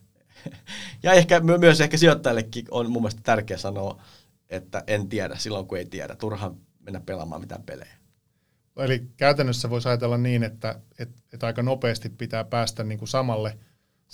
Ja 1.02 1.12
ehkä 1.12 1.40
myös 1.40 1.80
ehkä 1.80 1.96
sijoittajillekin 1.96 2.64
on 2.70 2.90
mun 2.90 3.02
mielestä 3.02 3.20
tärkeää 3.24 3.58
sanoa, 3.58 4.02
että 4.50 4.84
en 4.86 5.08
tiedä 5.08 5.36
silloin, 5.36 5.66
kun 5.66 5.78
ei 5.78 5.84
tiedä. 5.84 6.16
Turha 6.16 6.54
mennä 6.80 7.00
pelaamaan 7.00 7.40
mitään 7.40 7.62
pelejä. 7.62 7.94
Eli 8.76 9.06
käytännössä 9.16 9.70
voisi 9.70 9.88
ajatella 9.88 10.18
niin, 10.18 10.42
että, 10.42 10.80
että, 10.98 11.22
että 11.32 11.46
aika 11.46 11.62
nopeasti 11.62 12.08
pitää 12.08 12.44
päästä 12.44 12.84
niin 12.84 12.98
kuin 12.98 13.08
samalle– 13.08 13.58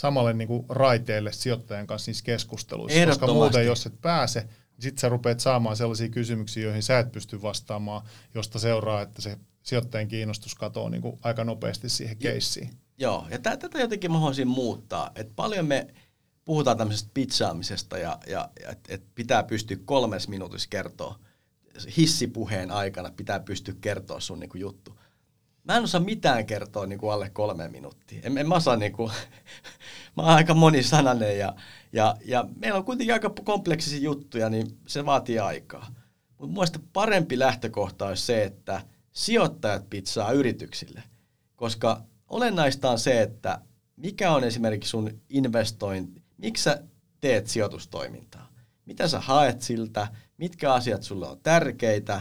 samalle 0.00 0.32
niin 0.32 0.48
kuin 0.48 0.66
raiteelle 0.68 1.32
sijoittajan 1.32 1.86
kanssa 1.86 2.08
niissä 2.08 2.24
keskusteluissa. 2.24 3.06
Koska 3.06 3.26
muuten, 3.26 3.66
jos 3.66 3.86
et 3.86 4.00
pääse, 4.00 4.40
niin 4.40 4.82
sitten 4.82 5.00
sä 5.00 5.08
rupeat 5.08 5.40
saamaan 5.40 5.76
sellaisia 5.76 6.08
kysymyksiä, 6.08 6.62
joihin 6.62 6.82
sä 6.82 6.98
et 6.98 7.12
pysty 7.12 7.42
vastaamaan, 7.42 8.02
josta 8.34 8.58
seuraa, 8.58 9.02
että 9.02 9.22
se 9.22 9.38
sijoittajan 9.62 10.08
kiinnostus 10.08 10.54
katoaa 10.54 10.90
niin 10.90 11.02
kuin 11.02 11.18
aika 11.22 11.44
nopeasti 11.44 11.88
siihen 11.88 12.16
keissiin. 12.16 12.70
Joo, 12.98 13.26
ja 13.30 13.38
tätä 13.38 13.78
jotenkin 13.78 14.12
mä 14.12 14.18
haluaisin 14.18 14.48
muuttaa. 14.48 15.10
Et 15.14 15.36
paljon 15.36 15.66
me 15.66 15.86
puhutaan 16.44 16.76
tämmöisestä 16.76 17.10
pitsaamisesta 17.14 17.98
ja, 17.98 18.18
ja, 18.26 18.50
ja 18.62 18.70
että 18.70 18.94
et 18.94 19.02
pitää 19.14 19.42
pystyä 19.42 19.76
kolmes 19.84 20.28
minuutissa 20.28 20.68
kertoa 20.68 21.18
hissipuheen 21.96 22.70
aikana 22.70 23.10
pitää 23.16 23.40
pystyä 23.40 23.74
kertoa 23.80 24.20
sun 24.20 24.40
niin 24.40 24.50
kuin 24.50 24.60
juttu. 24.60 25.00
Mä 25.70 25.76
en 25.76 25.84
osaa 25.84 26.00
mitään 26.00 26.46
kertoa 26.46 26.86
niin 26.86 26.98
kuin 26.98 27.12
alle 27.12 27.30
kolme 27.30 27.68
minuuttia. 27.68 28.20
En, 28.22 28.38
en 28.38 28.48
mä 28.48 28.54
osaa 28.54 28.76
niin 28.76 28.92
kuin, 28.92 29.12
mä 30.16 30.22
oon 30.22 30.34
aika 30.34 30.54
monisanainen 30.54 31.38
ja, 31.38 31.54
ja, 31.92 32.16
ja 32.24 32.44
meillä 32.56 32.78
on 32.78 32.84
kuitenkin 32.84 33.12
aika 33.12 33.30
kompleksisia 33.44 34.00
juttuja, 34.00 34.50
niin 34.50 34.78
se 34.86 35.06
vaatii 35.06 35.38
aikaa. 35.38 35.86
Mutta 36.38 36.54
muista 36.54 36.78
parempi 36.92 37.38
lähtökohta 37.38 38.06
olisi 38.06 38.26
se, 38.26 38.44
että 38.44 38.80
sijoittajat 39.12 39.90
pitsaa 39.90 40.32
yrityksille. 40.32 41.02
Koska 41.56 42.02
olennaista 42.28 42.90
on 42.90 42.98
se, 42.98 43.22
että 43.22 43.60
mikä 43.96 44.32
on 44.32 44.44
esimerkiksi 44.44 44.90
sun 44.90 45.20
investointi, 45.28 46.22
miksi 46.38 46.64
sä 46.64 46.82
teet 47.20 47.46
sijoitustoimintaa, 47.46 48.48
mitä 48.86 49.08
sä 49.08 49.20
haet 49.20 49.62
siltä, 49.62 50.08
mitkä 50.36 50.72
asiat 50.72 51.02
sulle 51.02 51.28
on 51.28 51.40
tärkeitä, 51.42 52.20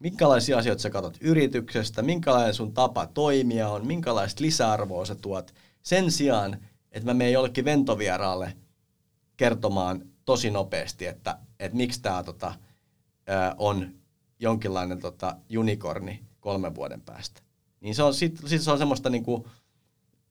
minkälaisia 0.00 0.58
asioita 0.58 0.82
sä 0.82 0.90
katsot 0.90 1.18
yrityksestä, 1.20 2.02
minkälainen 2.02 2.54
sun 2.54 2.74
tapa 2.74 3.06
toimia 3.06 3.68
on, 3.68 3.86
minkälaista 3.86 4.44
lisäarvoa 4.44 5.04
sä 5.04 5.14
tuot, 5.14 5.54
sen 5.82 6.10
sijaan, 6.10 6.56
että 6.92 7.06
mä 7.06 7.14
menen 7.14 7.32
jollekin 7.32 7.64
ventovieraalle 7.64 8.56
kertomaan 9.36 10.02
tosi 10.24 10.50
nopeasti, 10.50 11.06
että, 11.06 11.38
että 11.60 11.76
miksi 11.76 12.02
tämä 12.02 12.22
tota, 12.22 12.54
on 13.58 13.94
jonkinlainen 14.38 15.00
tota, 15.00 15.36
unikorni 15.58 16.24
kolmen 16.40 16.74
vuoden 16.74 17.00
päästä. 17.00 17.42
Niin 17.80 17.94
se 17.94 18.02
on, 18.02 18.14
sit, 18.14 18.40
sit 18.46 18.62
se 18.62 18.70
on 18.70 18.78
semmoista 18.78 19.10
niin 19.10 19.24
kuin, 19.24 19.44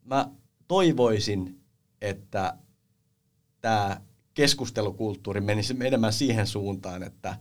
mä 0.03 0.29
toivoisin, 0.67 1.61
että 2.01 2.57
tämä 3.61 4.01
keskustelukulttuuri 4.33 5.41
menisi 5.41 5.75
enemmän 5.81 6.13
siihen 6.13 6.47
suuntaan, 6.47 7.03
että 7.03 7.37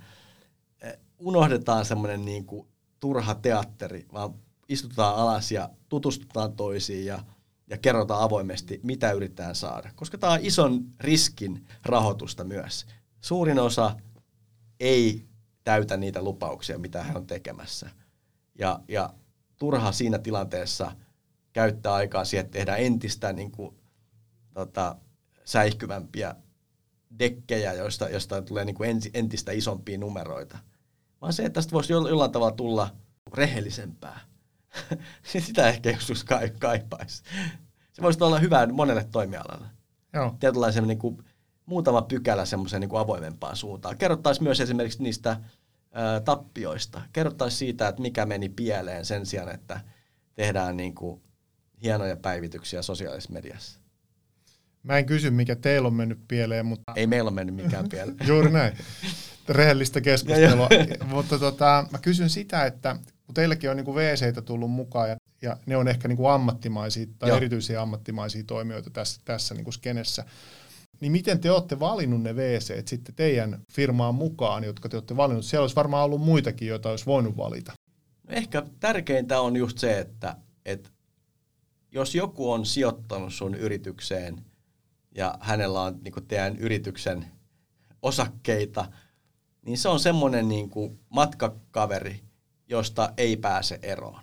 unohdetaan 1.19 1.85
semmoinen 1.85 2.25
niin 2.25 2.47
turha 3.01 3.35
teatteri, 3.35 4.07
vaan 4.13 4.35
istutaan 4.69 5.17
alas 5.17 5.53
ja 5.53 5.71
tutustutaan 5.89 6.53
toisiin 6.53 7.07
ja, 7.07 7.25
ja 7.71 7.79
kerrotaan 7.79 8.23
avoimesti, 8.23 8.81
mitä 8.83 9.13
yritetään 9.13 9.55
saada. 9.55 9.91
Koska 9.95 10.19
tämä 10.19 10.33
on 10.33 10.39
ison 10.43 10.85
riskin 11.01 11.67
rahoitusta 11.85 12.45
myös. 12.45 12.87
Suurin 13.21 13.59
osa 13.59 13.97
ei 14.81 15.27
täytä 15.65 15.97
niitä 15.97 16.23
lupauksia, 16.23 16.79
mitä 16.79 17.05
he 17.05 17.13
on 17.15 17.27
tekemässä. 17.27 17.91
Ja, 18.59 18.81
ja 18.89 19.15
turha 19.59 19.93
siinä 19.93 20.19
tilanteessa 20.19 20.93
käyttää 21.53 21.95
aikaa 21.95 22.25
siihen, 22.25 22.45
että 22.45 22.59
tehdään 22.59 22.81
entistä 22.81 23.33
niin 23.33 23.51
kuin, 23.51 23.75
tota, 24.55 24.97
säihkyvämpiä 25.45 26.35
dekkejä, 27.19 27.73
joista, 27.73 28.09
joista 28.09 28.43
tulee 28.43 28.65
niin 28.65 28.75
kuin 28.75 29.01
entistä 29.15 29.53
isompia 29.53 29.99
numeroita. 29.99 30.59
Vaan 31.21 31.33
se, 31.33 31.43
että 31.43 31.55
tästä 31.55 31.73
voisi 31.73 31.93
jollain 31.93 32.33
tavalla 32.33 32.53
tulla 32.57 32.91
rehellisempää. 33.35 34.21
Sitä 35.23 35.69
ehkä 35.69 35.91
joskus 35.91 36.25
kaipaisi. 36.59 37.23
Se 37.93 38.03
voisi 38.03 38.25
olla 38.25 38.39
hyvä 38.39 38.67
monelle 38.67 39.05
toimialalle. 39.13 39.67
Joo. 40.13 40.37
Tietynlainen 40.41 40.87
niin 40.87 40.99
kuin, 40.99 41.25
muutama 41.67 42.03
pykälä 42.03 42.45
semmoiseen 42.45 42.81
niin 42.81 42.97
avoimempaan 42.97 43.57
suuntaan. 43.57 43.99
Kerrottaisiin 43.99 44.45
myös 44.45 44.61
esimerkiksi 44.61 45.03
niistä 45.03 45.41
ää, 45.93 46.21
tappioista. 46.21 47.03
Kerrottaisiin 47.13 47.59
siitä, 47.59 47.89
että 47.89 48.03
mikä 48.03 48.27
meni 48.27 48.49
pieleen 48.49 49.05
sen 49.05 49.27
sijaan, 49.27 49.55
että 49.55 49.81
tehdään 50.35 50.77
niin 50.77 50.95
kuin, 50.95 51.23
hienoja 51.83 52.17
päivityksiä 52.17 52.83
sosiaalisessa 52.83 53.33
mediassa. 53.33 53.81
Mä 54.83 54.99
en 54.99 55.07
kysy, 55.07 55.31
mikä 55.31 55.57
teillä 55.57 55.87
on 55.89 55.95
mennyt 55.95 56.19
pieleen, 56.29 56.67
mutta... 56.67 56.93
Ei 56.97 57.07
meillä 57.07 57.29
ole 57.29 57.35
mennyt 57.35 57.55
mikään 57.55 57.89
pieleen. 57.91 58.17
Juuri 58.27 58.51
näin. 58.51 58.77
Rehellistä 59.49 60.01
keskustelua. 60.01 60.69
mutta 61.15 61.39
tota, 61.39 61.87
mä 61.91 61.99
kysyn 61.99 62.31
sitä, 62.31 62.67
että 62.67 62.97
kun 63.27 63.35
teilläkin 63.35 63.71
on 63.71 63.77
niin 63.77 63.87
wc 63.87 64.45
tullut 64.45 64.71
mukaan 64.71 65.09
ja, 65.09 65.17
ja 65.43 65.57
ne 65.67 65.77
on 65.77 65.89
ehkä 65.89 66.09
niin 66.09 66.17
kuin 66.17 66.31
ammattimaisia 66.31 67.07
tai 67.19 67.29
Joo. 67.29 67.37
erityisiä 67.37 67.83
ammattimaisia 67.83 68.45
toimijoita 68.47 68.91
tässä, 68.91 69.21
tässä 69.25 69.55
niin 69.55 69.65
kuin 69.65 69.75
skenessä, 69.75 70.25
niin 71.01 71.13
miten 71.13 71.41
te 71.41 71.51
olette 71.51 71.81
valinnut 71.81 72.23
ne 72.23 72.33
WC 72.33 72.89
sitten 72.89 73.15
teidän 73.15 73.63
firmaan 73.73 74.15
mukaan, 74.15 74.65
jotka 74.65 74.89
te 74.89 74.97
olette 74.97 75.17
valinnut? 75.17 75.45
Siellä 75.45 75.63
olisi 75.63 75.77
varmaan 75.77 76.05
ollut 76.05 76.21
muitakin, 76.21 76.69
joita 76.69 76.91
olisi 76.91 77.07
voinut 77.07 77.37
valita. 77.37 77.73
No 78.29 78.35
ehkä 78.35 78.63
tärkeintä 78.81 79.41
on 79.41 79.57
just 79.57 79.79
se, 79.79 79.99
että, 79.99 80.37
että 80.65 80.91
jos 81.93 82.15
joku 82.15 82.53
on 82.53 82.67
sijoittanut 82.67 83.35
sun 83.35 83.55
yritykseen 83.55 84.45
ja 85.15 85.39
hänellä 85.41 85.81
on 85.83 85.99
niin 86.03 86.27
teidän 86.29 86.57
yrityksen 86.57 87.25
osakkeita, 88.03 88.93
niin 89.69 89.79
se 89.79 89.89
on 89.89 90.01
semmoinen 90.01 90.49
niin 90.49 90.71
matkakaveri, 91.09 92.21
josta 92.69 93.13
ei 93.17 93.37
pääse 93.37 93.79
eroon. 93.83 94.23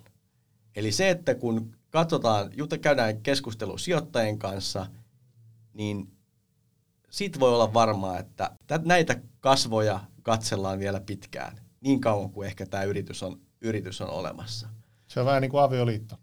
Eli 0.76 0.92
se, 0.92 1.10
että 1.10 1.36
kun 1.36 1.76
katsotaan, 1.90 2.52
jutta 2.54 2.78
käydään 2.78 3.22
keskustelu 3.22 3.78
sijoittajien 3.78 4.40
kanssa, 4.40 4.88
niin 5.74 6.12
sit 7.10 7.40
voi 7.40 7.54
olla 7.54 7.74
varmaa, 7.74 8.20
että 8.20 8.52
näitä 8.86 9.22
kasvoja 9.40 10.00
katsellaan 10.24 10.80
vielä 10.80 11.00
pitkään, 11.00 11.60
niin 11.82 12.02
kauan 12.02 12.30
kuin 12.30 12.48
ehkä 12.48 12.66
tämä 12.66 12.84
yritys 12.84 13.24
on, 13.24 13.40
yritys 13.62 14.02
on 14.02 14.10
olemassa. 14.10 14.70
Se 15.08 15.20
on 15.20 15.26
vähän 15.26 15.42
niin 15.42 15.52
kuin 15.52 15.64
avioliitto. 15.64 16.16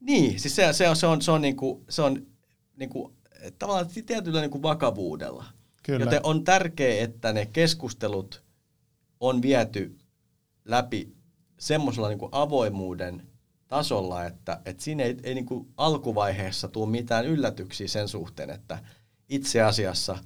Niin, 0.00 0.40
siis 0.40 0.56
se, 0.56 0.72
se 0.72 0.88
on, 0.88 0.96
se 0.96 1.06
on, 1.06 1.22
se 1.22 1.30
on, 1.30 1.42
niin 1.42 1.56
kuin, 1.56 1.84
se 1.88 2.02
on 2.02 2.26
niin 2.76 2.90
kuin, 2.90 3.14
tavallaan 3.58 3.86
tietyllä 4.06 4.40
niin 4.40 4.50
kuin 4.50 4.62
vakavuudella. 4.62 5.44
Kyllä. 5.82 6.04
Joten 6.04 6.20
on 6.22 6.44
tärkeää, 6.44 7.04
että 7.04 7.32
ne 7.32 7.46
keskustelut 7.46 8.44
on 9.28 9.42
viety 9.42 9.98
läpi 10.64 11.16
semmoisella 11.58 12.08
niin 12.08 12.28
avoimuuden 12.32 13.22
tasolla, 13.68 14.24
että, 14.24 14.60
että 14.64 14.82
siinä 14.82 15.02
ei, 15.02 15.16
ei 15.22 15.34
niin 15.34 15.46
kuin 15.46 15.68
alkuvaiheessa 15.76 16.68
tule 16.68 16.90
mitään 16.90 17.26
yllätyksiä 17.26 17.88
sen 17.88 18.08
suhteen, 18.08 18.50
että 18.50 18.78
itse 19.28 19.62
asiassa 19.62 20.18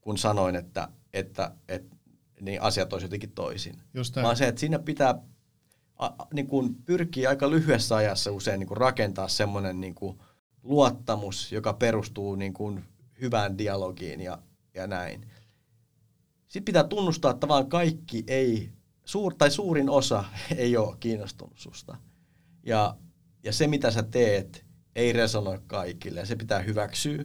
kun 0.00 0.18
sanoin, 0.18 0.56
että, 0.56 0.88
että, 1.12 1.52
että 1.68 1.96
niin 2.40 2.62
asiat 2.62 2.92
olisi 2.92 3.04
jotenkin 3.04 3.32
toisin. 3.32 3.74
Just 3.94 4.16
Vaan 4.16 4.36
se, 4.36 4.48
että 4.48 4.60
siinä 4.60 4.78
pitää 4.78 5.22
a, 5.96 6.10
niin 6.34 6.46
kuin 6.46 6.74
pyrkii 6.74 7.26
aika 7.26 7.50
lyhyessä 7.50 7.96
ajassa 7.96 8.32
usein 8.32 8.58
niin 8.58 8.68
kuin 8.68 8.78
rakentaa 8.78 9.28
semmoinen 9.28 9.80
niin 9.80 9.94
kuin 9.94 10.18
luottamus, 10.62 11.52
joka 11.52 11.72
perustuu 11.72 12.34
niin 12.34 12.52
kuin 12.52 12.84
hyvään 13.20 13.58
dialogiin 13.58 14.20
ja, 14.20 14.38
ja 14.74 14.86
näin. 14.86 15.26
Sitten 16.50 16.64
pitää 16.64 16.84
tunnustaa, 16.84 17.30
että 17.30 17.48
vaan 17.48 17.68
kaikki 17.68 18.24
ei, 18.26 18.72
suur, 19.04 19.34
tai 19.34 19.50
suurin 19.50 19.90
osa 19.90 20.24
ei 20.56 20.76
ole 20.76 20.96
kiinnostunut 21.00 21.58
susta. 21.58 21.96
Ja, 22.66 22.96
ja 23.42 23.52
se, 23.52 23.66
mitä 23.66 23.90
sä 23.90 24.02
teet, 24.02 24.64
ei 24.94 25.12
resonoi 25.12 25.58
kaikille 25.66 26.26
se 26.26 26.36
pitää 26.36 26.58
hyväksyä. 26.58 27.24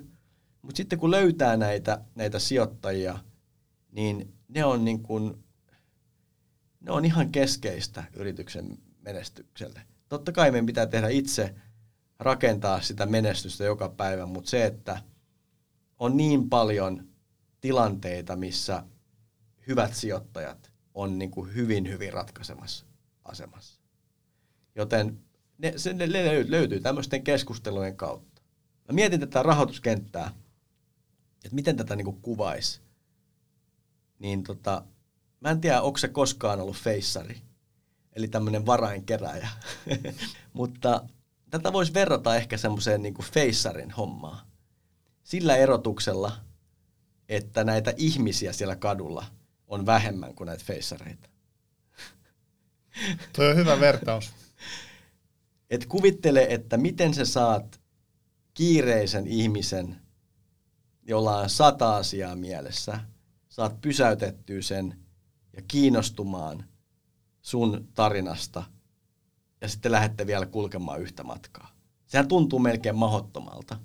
Mutta 0.62 0.78
sitten 0.78 1.00
kun 1.00 1.12
löytää 1.12 1.58
näitä, 1.58 2.02
näitä 2.16 2.40
sijoittajia, 2.40 3.20
niin 3.92 4.34
ne 4.48 4.66
on 4.66 4.86
niin 4.86 5.04
kuin 5.04 5.44
ne 6.80 6.92
on 6.92 7.06
ihan 7.06 7.32
keskeistä 7.32 8.04
yrityksen 8.14 8.78
menestykselle. 9.02 9.82
Totta 10.10 10.32
kai 10.32 10.52
meidän 10.52 10.66
pitää 10.66 10.86
tehdä 10.86 11.08
itse, 11.08 11.56
rakentaa 12.20 12.82
sitä 12.82 13.06
menestystä 13.06 13.64
joka 13.64 13.90
päivä, 13.90 14.26
mutta 14.26 14.50
se, 14.50 14.66
että 14.66 15.02
on 16.00 16.18
niin 16.18 16.50
paljon 16.50 17.08
tilanteita, 17.62 18.36
missä 18.36 18.84
hyvät 19.68 19.94
sijoittajat 19.94 20.72
on 20.94 21.20
niin 21.20 21.32
kuin 21.32 21.54
hyvin, 21.54 21.90
hyvin 21.90 22.14
ratkaisemassa 22.14 22.86
asemassa. 23.24 23.80
Joten 24.76 25.20
ne, 25.58 25.74
se, 25.76 25.94
ne 25.94 26.12
löytyy 26.48 26.80
tämmöisten 26.80 27.24
keskustelujen 27.24 27.98
kautta. 27.98 28.42
Mä 28.90 28.94
mietin 28.94 29.20
tätä 29.20 29.44
rahoituskenttää, 29.44 30.32
että 31.36 31.56
miten 31.56 31.78
tätä 31.78 31.96
niin 31.96 32.06
kuin 32.06 32.22
kuvaisi. 32.22 32.82
Niin 34.20 34.44
tota, 34.44 34.84
Mä 35.46 35.52
en 35.52 35.62
tiedä, 35.62 35.82
onko 35.82 35.98
se 35.98 36.08
koskaan 36.08 36.62
ollut 36.62 36.78
feissari, 36.78 37.42
eli 38.16 38.28
tämmöinen 38.28 38.66
varainkeräjä. 38.66 39.50
Mutta 40.54 41.04
tätä 41.50 41.74
voisi 41.74 41.94
verrata 41.94 42.36
ehkä 42.36 42.58
semmoiseen 42.58 43.02
niin 43.02 43.14
kuin 43.14 43.26
feissarin 43.26 43.92
hommaan. 43.92 44.46
Sillä 45.24 45.56
erotuksella, 45.56 46.38
että 47.30 47.64
näitä 47.64 47.94
ihmisiä 47.98 48.54
siellä 48.54 48.76
kadulla 48.76 49.26
on 49.68 49.86
vähemmän 49.86 50.36
kuin 50.36 50.46
näitä 50.46 50.64
feissareita. 50.66 51.30
Tuo 53.36 53.46
on 53.46 53.56
hyvä 53.56 53.80
vertaus. 53.80 54.34
Et 55.70 55.86
kuvittele, 55.86 56.48
että 56.50 56.78
miten 56.78 57.14
sä 57.14 57.26
saat 57.26 57.82
kiireisen 58.54 59.28
ihmisen, 59.28 60.02
jolla 61.04 61.38
on 61.38 61.50
sata 61.50 61.96
asiaa 61.96 62.36
mielessä, 62.36 63.00
saat 63.50 63.82
pysäytettyä 63.82 64.62
sen 64.62 65.00
ja 65.54 65.62
kiinnostumaan 65.68 66.66
sun 67.42 67.88
tarinasta 67.94 68.64
ja 69.62 69.68
sitten 69.68 69.92
lähette 69.92 70.28
vielä 70.28 70.46
kulkemaan 70.46 71.02
yhtä 71.02 71.24
matkaa. 71.24 71.76
Sehän 72.06 72.28
tuntuu 72.28 72.60
melkein 72.60 72.96
mahottomalta. 72.96 73.80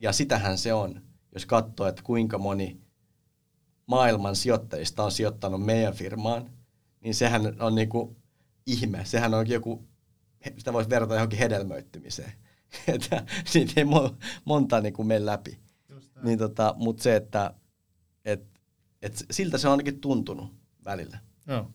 Ja 0.00 0.12
sitähän 0.12 0.58
se 0.58 0.74
on, 0.74 1.02
jos 1.34 1.46
katsoo, 1.46 1.86
että 1.86 2.02
kuinka 2.02 2.38
moni 2.38 2.80
maailman 3.90 4.36
sijoittajista 4.36 5.04
on 5.04 5.12
sijoittanut 5.12 5.64
meidän 5.64 5.94
firmaan, 5.94 6.50
niin 7.00 7.14
sehän 7.14 7.42
on 7.62 7.74
niinku 7.74 8.16
ihme. 8.66 9.04
Sehän 9.04 9.34
on 9.34 9.48
joku, 9.48 9.88
sitä 10.58 10.72
voisi 10.72 10.90
verrata 10.90 11.14
johonkin 11.14 11.38
hedelmöittymiseen. 11.38 12.32
että 12.94 13.26
siitä 13.44 13.72
ei 13.76 13.86
monta 14.44 14.80
niinku 14.80 15.04
mene 15.04 15.26
läpi. 15.26 15.58
Niin 16.22 16.38
tota, 16.38 16.74
Mutta 16.78 17.02
se, 17.02 17.16
että 17.16 17.54
et, 18.24 18.60
et 19.02 19.24
siltä 19.30 19.58
se 19.58 19.68
on 19.68 19.72
ainakin 19.72 20.00
tuntunut 20.00 20.54
välillä. 20.84 21.18
Joo. 21.46 21.70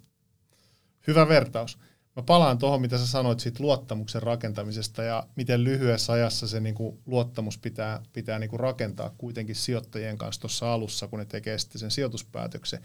Hyvä 1.07 1.27
vertaus. 1.27 1.79
Mä 2.15 2.23
palaan 2.23 2.57
tuohon, 2.57 2.81
mitä 2.81 2.97
sä 2.97 3.07
sanoit 3.07 3.39
siitä 3.39 3.63
luottamuksen 3.63 4.23
rakentamisesta 4.23 5.03
ja 5.03 5.27
miten 5.35 5.63
lyhyessä 5.63 6.13
ajassa 6.13 6.47
se 6.47 6.59
niin 6.59 6.75
kuin 6.75 6.99
luottamus 7.05 7.57
pitää, 7.57 8.01
pitää 8.13 8.39
niin 8.39 8.49
kuin 8.49 8.59
rakentaa 8.59 9.15
kuitenkin 9.17 9.55
sijoittajien 9.55 10.17
kanssa 10.17 10.41
tuossa 10.41 10.73
alussa, 10.73 11.07
kun 11.07 11.19
ne 11.19 11.25
tekee 11.25 11.57
sitten 11.57 11.79
sen 11.79 11.91
sijoituspäätöksen. 11.91 12.79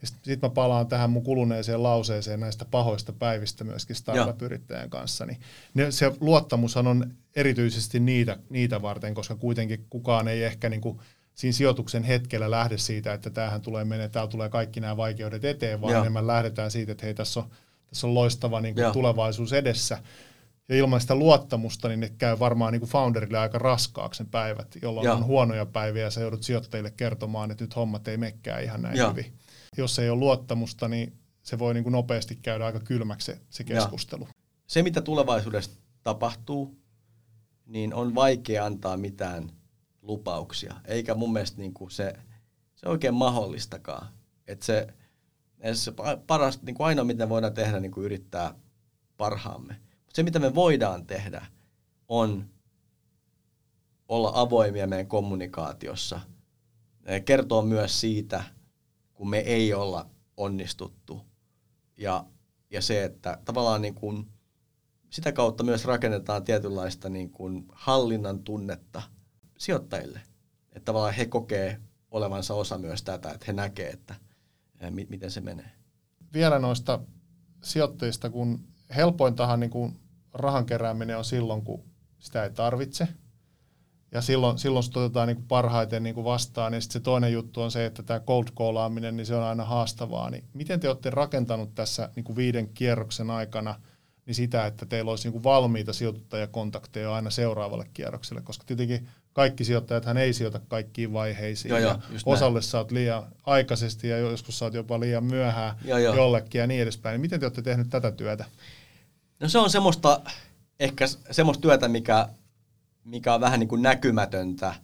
Ja 0.00 0.06
sitten 0.06 0.24
sit 0.24 0.42
mä 0.42 0.48
palaan 0.48 0.86
tähän 0.86 1.10
mun 1.10 1.22
kuluneeseen 1.24 1.82
lauseeseen 1.82 2.40
näistä 2.40 2.64
pahoista 2.64 3.12
päivistä 3.12 3.64
myöskin 3.64 3.96
startup-yrittäjän 3.96 4.90
kanssa. 4.90 5.26
Niin 5.26 5.40
ne, 5.74 5.90
se 5.90 6.12
luottamushan 6.20 6.86
on 6.86 7.14
erityisesti 7.36 8.00
niitä, 8.00 8.36
niitä 8.50 8.82
varten, 8.82 9.14
koska 9.14 9.36
kuitenkin 9.36 9.86
kukaan 9.90 10.28
ei 10.28 10.42
ehkä 10.42 10.68
niin 10.68 10.80
kuin 10.80 10.98
siinä 11.34 11.52
sijoituksen 11.52 12.02
hetkellä 12.02 12.50
lähde 12.50 12.78
siitä, 12.78 13.12
että 13.12 13.30
tämähän 13.30 13.60
tulee 13.60 13.84
menee, 13.84 14.08
täällä 14.08 14.30
tulee 14.30 14.48
kaikki 14.48 14.80
nämä 14.80 14.96
vaikeudet 14.96 15.44
eteen, 15.44 15.80
vaan 15.80 15.92
Joo. 15.92 16.00
enemmän 16.00 16.26
lähdetään 16.26 16.70
siitä, 16.70 16.92
että 16.92 17.06
hei, 17.06 17.14
tässä 17.14 17.40
on, 17.40 17.50
tässä 17.92 18.06
on 18.06 18.14
loistava 18.14 18.60
niin 18.60 18.74
kuin 18.74 18.92
tulevaisuus 18.92 19.52
edessä. 19.52 19.98
Ja 20.68 20.76
ilman 20.76 21.00
sitä 21.00 21.14
luottamusta, 21.14 21.88
niin 21.88 22.00
ne 22.00 22.08
käy 22.18 22.38
varmaan 22.38 22.72
niin 22.72 22.80
kuin 22.80 22.90
founderille 22.90 23.38
aika 23.38 23.58
raskaaksi 23.58 24.22
ne 24.22 24.28
päivät, 24.30 24.78
jolloin 24.82 25.04
Joo. 25.04 25.16
on 25.16 25.24
huonoja 25.24 25.66
päiviä 25.66 26.02
ja 26.02 26.10
sä 26.10 26.20
joudut 26.20 26.42
sijoittajille 26.42 26.90
kertomaan, 26.90 27.50
että 27.50 27.64
nyt 27.64 27.76
hommat 27.76 28.08
ei 28.08 28.16
mekkää 28.16 28.60
ihan 28.60 28.82
näin 28.82 28.96
Joo. 28.96 29.10
hyvin. 29.10 29.32
Jos 29.76 29.98
ei 29.98 30.10
ole 30.10 30.18
luottamusta, 30.18 30.88
niin 30.88 31.12
se 31.42 31.58
voi 31.58 31.74
niin 31.74 31.84
kuin 31.84 31.92
nopeasti 31.92 32.36
käydä 32.36 32.66
aika 32.66 32.80
kylmäksi 32.80 33.24
se, 33.24 33.40
se 33.50 33.64
keskustelu. 33.64 34.24
Joo. 34.24 34.32
Se, 34.66 34.82
mitä 34.82 35.00
tulevaisuudessa 35.00 35.70
tapahtuu, 36.02 36.76
niin 37.66 37.94
on 37.94 38.14
vaikea 38.14 38.64
antaa 38.64 38.96
mitään 38.96 39.52
lupauksia, 40.02 40.74
eikä 40.84 41.14
mun 41.14 41.32
mielestä 41.32 41.58
niin 41.58 41.74
kuin 41.74 41.90
se, 41.90 42.12
se 42.74 42.88
oikein 42.88 43.14
mahdollistakaan. 43.14 44.08
Että 44.46 44.66
se, 44.66 44.86
se 45.72 45.92
paras, 46.26 46.62
niin 46.62 46.74
kuin 46.74 46.86
ainoa 46.86 47.04
mitä 47.04 47.28
voidaan 47.28 47.54
tehdä, 47.54 47.80
niin 47.80 47.92
kuin 47.92 48.04
yrittää 48.04 48.54
parhaamme. 49.16 49.72
Mutta 49.72 50.16
se 50.16 50.22
mitä 50.22 50.38
me 50.38 50.54
voidaan 50.54 51.06
tehdä, 51.06 51.46
on 52.08 52.50
olla 54.08 54.32
avoimia 54.34 54.86
meidän 54.86 55.06
kommunikaatiossa. 55.06 56.20
Kertoo 57.24 57.62
myös 57.62 58.00
siitä, 58.00 58.44
kun 59.14 59.30
me 59.30 59.38
ei 59.38 59.74
olla 59.74 60.10
onnistuttu. 60.36 61.20
Ja, 61.96 62.24
ja 62.70 62.82
se, 62.82 63.04
että 63.04 63.38
tavallaan 63.44 63.82
niin 63.82 63.94
kuin 63.94 64.28
sitä 65.10 65.32
kautta 65.32 65.64
myös 65.64 65.84
rakennetaan 65.84 66.44
tietynlaista 66.44 67.08
niin 67.08 67.30
kuin 67.30 67.64
hallinnan 67.72 68.38
tunnetta– 68.42 69.02
sijoittajille. 69.62 70.20
Että 70.72 70.84
tavallaan 70.84 71.14
he 71.14 71.26
kokee 71.26 71.80
olevansa 72.10 72.54
osa 72.54 72.78
myös 72.78 73.02
tätä, 73.02 73.30
että 73.30 73.44
he 73.46 73.52
näkee, 73.52 73.90
että 73.90 74.14
miten 74.90 75.30
se 75.30 75.40
menee. 75.40 75.70
Vielä 76.32 76.58
noista 76.58 77.00
sijoittajista, 77.62 78.30
kun 78.30 78.68
helpointahan 78.96 79.60
niin 79.60 79.70
kuin 79.70 80.00
rahan 80.34 80.66
kerääminen 80.66 81.18
on 81.18 81.24
silloin, 81.24 81.62
kun 81.62 81.84
sitä 82.18 82.44
ei 82.44 82.50
tarvitse. 82.50 83.08
Ja 84.12 84.20
silloin, 84.20 84.58
silloin 84.58 84.82
se 84.82 84.98
otetaan 84.98 85.28
niin 85.28 85.36
kuin 85.36 85.48
parhaiten 85.48 86.02
niin 86.02 86.14
kuin 86.14 86.24
vastaan. 86.24 86.74
Ja 86.74 86.80
sitten 86.80 86.92
se 86.92 87.04
toinen 87.04 87.32
juttu 87.32 87.62
on 87.62 87.70
se, 87.70 87.86
että 87.86 88.02
tämä 88.02 88.20
cold 88.20 88.44
callaaminen, 88.58 89.16
niin 89.16 89.26
se 89.26 89.34
on 89.34 89.42
aina 89.42 89.64
haastavaa. 89.64 90.30
Niin 90.30 90.44
miten 90.54 90.80
te 90.80 90.88
olette 90.88 91.10
rakentanut 91.10 91.74
tässä 91.74 92.10
niin 92.16 92.24
kuin 92.24 92.36
viiden 92.36 92.68
kierroksen 92.68 93.30
aikana 93.30 93.80
niin 94.26 94.34
sitä, 94.34 94.66
että 94.66 94.86
teillä 94.86 95.10
olisi 95.10 95.24
niin 95.24 95.32
kuin 95.32 95.44
valmiita 95.44 95.92
sijoittajakontakteja 95.92 97.14
aina 97.14 97.30
seuraavalle 97.30 97.90
kierrokselle? 97.94 98.42
Koska 98.42 98.64
tietenkin 98.66 99.08
kaikki 99.32 99.64
sijoittajat 99.64 100.04
hän 100.04 100.16
ei 100.16 100.32
sijoita 100.32 100.60
kaikkiin 100.68 101.12
vaiheisiin. 101.12 101.70
Joo, 101.70 101.78
joo, 101.78 101.98
osalle 102.26 102.58
näin. 102.58 102.62
sä 102.62 102.78
oot 102.78 102.90
liian 102.90 103.22
aikaisesti 103.46 104.08
ja 104.08 104.18
joskus 104.18 104.58
sä 104.58 104.64
oot 104.64 104.74
jopa 104.74 105.00
liian 105.00 105.24
myöhään 105.24 105.76
joo, 105.84 105.98
joo. 105.98 106.16
jollekin 106.16 106.58
ja 106.58 106.66
niin 106.66 106.82
edespäin. 106.82 107.20
Miten 107.20 107.40
te 107.40 107.46
olette 107.46 107.62
tehnyt 107.62 107.90
tätä 107.90 108.12
työtä? 108.12 108.44
No 109.40 109.48
se 109.48 109.58
on 109.58 109.70
semmoista, 109.70 110.20
ehkä 110.80 111.04
semmoista 111.30 111.62
työtä, 111.62 111.88
mikä, 111.88 112.28
mikä 113.04 113.34
on 113.34 113.40
vähän 113.40 113.60
niin 113.60 113.68
kuin 113.68 113.82
näkymätöntä, 113.82 114.74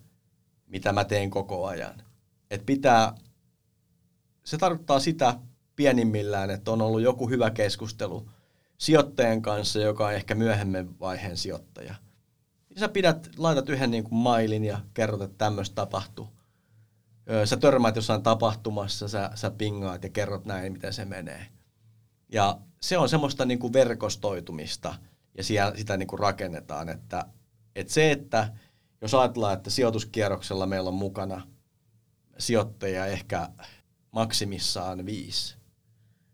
mitä 0.66 0.92
mä 0.92 1.04
teen 1.04 1.30
koko 1.30 1.66
ajan. 1.66 2.02
Et 2.50 2.66
pitää, 2.66 3.12
se 4.44 4.58
tarkoittaa 4.58 5.00
sitä 5.00 5.34
pienimmillään, 5.76 6.50
että 6.50 6.70
on 6.70 6.82
ollut 6.82 7.02
joku 7.02 7.28
hyvä 7.28 7.50
keskustelu 7.50 8.30
sijoittajan 8.78 9.42
kanssa, 9.42 9.78
joka 9.78 10.06
on 10.06 10.14
ehkä 10.14 10.34
myöhemmin 10.34 11.00
vaiheen 11.00 11.36
sijoittaja– 11.36 11.94
sä 12.78 12.88
pidät, 12.88 13.30
laitat 13.36 13.68
yhden 13.68 13.90
niin 13.90 14.04
kuin 14.04 14.18
mailin 14.18 14.64
ja 14.64 14.80
kerrot, 14.94 15.22
että 15.22 15.38
tämmöistä 15.38 15.74
tapahtuu. 15.74 16.28
Sä 17.44 17.56
törmäät 17.56 17.96
jossain 17.96 18.22
tapahtumassa, 18.22 19.08
sä, 19.08 19.30
sä 19.34 19.50
pingaat 19.50 20.02
ja 20.02 20.10
kerrot 20.10 20.44
näin, 20.44 20.72
miten 20.72 20.92
se 20.92 21.04
menee. 21.04 21.46
Ja 22.32 22.58
se 22.80 22.98
on 22.98 23.08
semmoista 23.08 23.44
niin 23.44 23.58
kuin 23.58 23.72
verkostoitumista 23.72 24.94
ja 25.36 25.44
siellä, 25.44 25.76
sitä 25.76 25.96
niin 25.96 26.06
kuin 26.06 26.20
rakennetaan. 26.20 26.88
Että, 26.88 27.24
että 27.76 27.92
se, 27.92 28.12
että 28.12 28.52
jos 29.00 29.14
ajatellaan, 29.14 29.54
että 29.54 29.70
sijoituskierroksella 29.70 30.66
meillä 30.66 30.88
on 30.88 30.94
mukana 30.94 31.42
sijoittajia 32.38 33.06
ehkä 33.06 33.48
maksimissaan 34.10 35.06
viisi, 35.06 35.56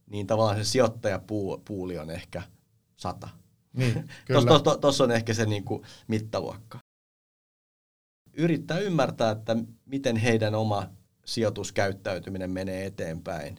niin 0.07 0.27
tavallaan 0.27 0.57
se 0.57 0.65
sijoittajapuuli 0.65 1.99
on 1.99 2.11
ehkä 2.11 2.43
sata. 2.97 3.29
Niin, 3.75 4.09
Tuossa 4.33 4.61
tos, 4.61 4.79
tos 4.81 5.01
on 5.01 5.11
ehkä 5.11 5.35
se 5.35 5.47
niin 5.47 5.65
kuin 5.65 5.83
mittaluokka. 6.09 6.79
Yrittää 8.33 8.79
ymmärtää, 8.79 9.31
että 9.31 9.57
miten 9.87 10.17
heidän 10.17 10.55
oma 10.55 10.91
sijoituskäyttäytyminen 11.25 12.51
menee 12.51 12.87
eteenpäin, 12.87 13.57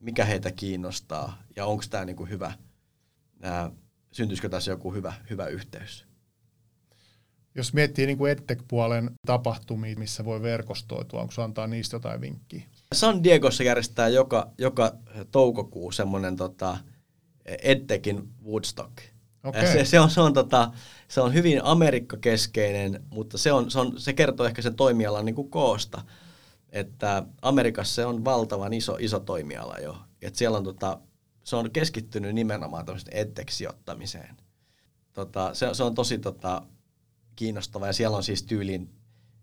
mikä 0.00 0.24
heitä 0.24 0.52
kiinnostaa 0.52 1.42
ja 1.56 1.66
onko 1.66 1.84
tämä 1.90 2.04
niin 2.04 2.16
kuin 2.16 2.30
hyvä, 2.30 2.52
ää, 3.42 3.70
syntyisikö 4.12 4.48
tässä 4.48 4.70
joku 4.70 4.94
hyvä, 4.94 5.12
hyvä 5.30 5.46
yhteys. 5.46 6.06
Jos 7.54 7.74
miettii 7.74 8.06
niin 8.06 8.18
kuin 8.18 8.32
EdTech-puolen 8.32 9.10
tapahtumia, 9.26 9.96
missä 9.96 10.24
voi 10.24 10.42
verkostoitua, 10.42 11.20
onko 11.20 11.42
antaa 11.42 11.66
niistä 11.66 11.96
jotain 11.96 12.20
vinkkiä? 12.20 12.62
San 12.94 13.24
Diegossa 13.24 13.62
järjestää 13.62 14.08
joka, 14.08 14.52
joka 14.58 14.96
toukokuu 15.30 15.92
semmoinen 15.92 16.36
tota, 16.36 16.78
EdTechin 17.44 18.28
Woodstock– 18.44 18.92
Okay. 19.44 19.72
Se, 19.72 19.84
se, 19.84 20.00
on, 20.00 20.10
se, 20.10 20.20
on, 20.20 20.32
tota, 20.32 20.72
se 21.08 21.20
on 21.20 21.34
hyvin 21.34 21.64
Amerikka-keskeinen, 21.64 23.02
mutta 23.10 23.38
se, 23.38 23.52
on, 23.52 23.70
se, 23.70 23.78
on, 23.78 24.00
se 24.00 24.12
kertoo 24.12 24.46
ehkä 24.46 24.62
sen 24.62 24.74
toimialan 24.74 25.24
niin 25.24 25.34
kuin 25.34 25.50
koosta. 25.50 26.02
Että 26.70 27.22
Amerikassa 27.42 27.94
se 27.94 28.06
on 28.06 28.24
valtavan 28.24 28.72
iso, 28.72 28.96
iso 29.00 29.20
toimiala 29.20 29.76
jo. 29.78 29.96
Et 30.22 30.36
siellä 30.36 30.58
on, 30.58 30.64
tota, 30.64 31.00
se 31.44 31.56
on 31.56 31.70
keskittynyt 31.70 32.34
nimenomaan 32.34 32.86
edtech-sijoittamiseen. 33.10 34.36
Tota, 35.12 35.54
se, 35.54 35.74
se 35.74 35.82
on 35.82 35.94
tosi 35.94 36.18
tota, 36.18 36.62
kiinnostava 37.36 37.86
ja 37.86 37.92
siellä 37.92 38.16
on 38.16 38.22
siis 38.22 38.42
tyylin, 38.42 38.90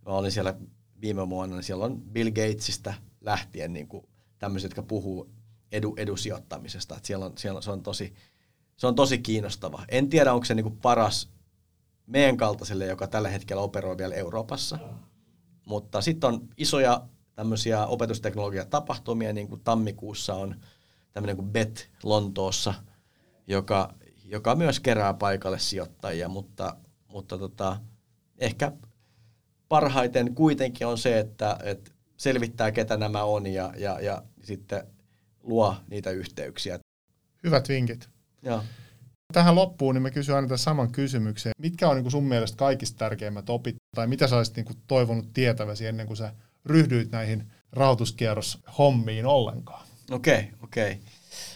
mä 0.05 0.11
olin 0.11 0.31
siellä 0.31 0.55
viime 1.01 1.29
vuonna, 1.29 1.55
niin 1.55 1.63
siellä 1.63 1.85
on 1.85 2.01
Bill 2.01 2.29
Gatesista 2.29 2.93
lähtien 3.21 3.73
niin 3.73 3.87
kuin 3.87 4.05
tämmöiset, 4.37 4.69
jotka 4.69 4.83
puhuu 4.83 5.29
edu, 5.71 5.93
edusijoittamisesta. 5.97 6.97
Et 6.97 7.05
siellä 7.05 7.25
on, 7.25 7.33
siellä 7.37 7.57
on, 7.57 7.63
se 7.63 7.71
on 7.71 7.83
tosi, 7.83 8.13
se 8.79 8.87
on 8.87 8.95
tosi 8.95 9.17
kiinnostava. 9.17 9.85
En 9.89 10.09
tiedä, 10.09 10.33
onko 10.33 10.45
se 10.45 10.55
niinku 10.55 10.77
paras 10.81 11.29
meidän 12.07 12.37
kaltaiselle, 12.37 12.85
joka 12.85 13.07
tällä 13.07 13.29
hetkellä 13.29 13.61
operoi 13.61 13.97
vielä 13.97 14.15
Euroopassa. 14.15 14.79
Mutta 15.65 16.01
sitten 16.01 16.27
on 16.27 16.49
isoja 16.57 17.01
tämmöisiä 17.35 17.85
opetusteknologiatapahtumia, 17.85 19.33
niin 19.33 19.47
kuin 19.47 19.61
tammikuussa 19.63 20.35
on 20.35 20.55
tämmöinen 21.13 21.35
kuin 21.35 21.49
BET 21.49 21.89
Lontoossa, 22.03 22.73
joka, 23.47 23.93
joka 24.25 24.55
myös 24.55 24.79
kerää 24.79 25.13
paikalle 25.13 25.59
sijoittajia, 25.59 26.29
mutta, 26.29 26.77
mutta 27.07 27.37
tota, 27.37 27.77
ehkä 28.37 28.71
parhaiten 29.69 30.35
kuitenkin 30.35 30.87
on 30.87 30.97
se, 30.97 31.19
että, 31.19 31.57
että 31.63 31.91
selvittää, 32.17 32.71
ketä 32.71 32.97
nämä 32.97 33.23
on 33.23 33.47
ja, 33.47 33.73
ja, 33.77 33.99
ja 33.99 34.23
sitten 34.43 34.83
luo 35.43 35.75
niitä 35.87 36.09
yhteyksiä. 36.09 36.79
Hyvät 37.43 37.69
vinkit. 37.69 38.18
Joo. 38.43 38.63
Tähän 39.33 39.55
loppuun 39.55 39.95
niin 39.95 40.01
mä 40.01 40.11
kysyn 40.11 40.35
aina 40.35 40.47
tämän 40.47 40.59
saman 40.59 40.91
kysymyksen. 40.91 41.51
Mitkä 41.57 41.89
on 41.89 41.95
niin 41.95 42.03
kuin 42.03 42.11
sun 42.11 42.23
mielestä 42.23 42.57
kaikista 42.57 42.97
tärkeimmät 42.97 43.49
opit, 43.49 43.75
tai 43.95 44.07
mitä 44.07 44.27
sä 44.27 44.37
olisit 44.37 44.55
niin 44.55 44.65
kuin 44.65 44.77
toivonut 44.87 45.33
tietäväsi 45.33 45.87
ennen 45.87 46.07
kuin 46.07 46.17
sä 46.17 46.33
ryhdyit 46.65 47.11
näihin 47.11 47.51
rahoituskierroshommiin 47.71 49.25
ollenkaan? 49.25 49.87
Okei, 50.11 50.39
okay, 50.39 50.49
okei. 50.63 50.91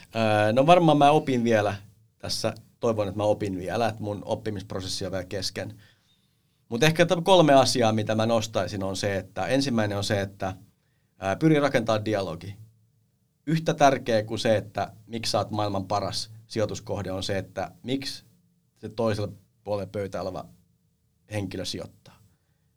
Okay. 0.10 0.54
no 0.54 0.66
varmaan 0.66 0.98
mä 0.98 1.12
opin 1.12 1.44
vielä 1.44 1.76
tässä, 2.20 2.54
toivon, 2.80 3.08
että 3.08 3.18
mä 3.18 3.24
opin 3.24 3.58
vielä, 3.58 3.88
että 3.88 4.04
mun 4.04 4.22
oppimisprosessi 4.26 5.06
on 5.06 5.12
vielä 5.12 5.26
kesken. 5.26 5.80
Mutta 6.70 6.86
ehkä 6.86 7.08
kolme 7.24 7.54
asiaa, 7.54 7.92
mitä 7.92 8.16
mä 8.16 8.26
nostaisin, 8.26 8.84
on 8.84 8.96
se, 8.96 9.18
että 9.18 9.46
ensimmäinen 9.46 9.98
on 9.98 10.04
se, 10.04 10.22
että 10.22 10.56
pyri 11.40 11.60
rakentamaan 11.60 12.06
dialogi. 12.06 12.56
yhtä 13.48 13.74
tärkeä 13.74 14.24
kuin 14.24 14.40
se, 14.40 14.58
että 14.58 14.94
miksi 15.08 15.32
sä 15.32 15.38
oot 15.38 15.52
maailman 15.52 15.86
paras 15.88 16.32
sijoituskohde, 16.54 17.12
on 17.12 17.24
se, 17.24 17.38
että 17.38 17.72
miksi 17.84 18.26
se 18.78 18.90
toisella 18.90 19.32
puolella 19.64 19.90
pöytä 19.92 20.22
oleva 20.22 20.46
henkilö 21.32 21.66
sijoittaa. 21.66 22.20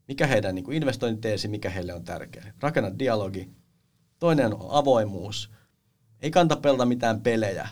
Mikä 0.08 0.26
heidän 0.26 0.54
niin 0.54 0.72
investointiteesi, 0.72 1.48
mikä 1.48 1.70
heille 1.70 1.94
on 1.94 2.04
tärkeää. 2.04 2.52
Rakenna 2.60 2.98
dialogi. 2.98 3.50
Toinen 4.18 4.54
on 4.54 4.68
avoimuus. 4.70 5.50
Ei 6.20 6.30
kanta 6.30 6.56
pelata 6.56 6.86
mitään 6.86 7.20
pelejä. 7.20 7.68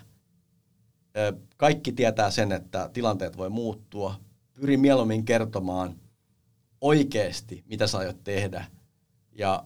Kaikki 1.56 1.92
tietää 1.92 2.30
sen, 2.30 2.52
että 2.52 2.90
tilanteet 2.92 3.36
voi 3.36 3.50
muuttua. 3.50 4.20
Pyri 4.54 4.76
mieluummin 4.76 5.24
kertomaan 5.24 6.00
oikeasti, 6.80 7.64
mitä 7.66 7.86
sä 7.86 7.98
aiot 7.98 8.24
tehdä. 8.24 8.64
Ja 9.32 9.64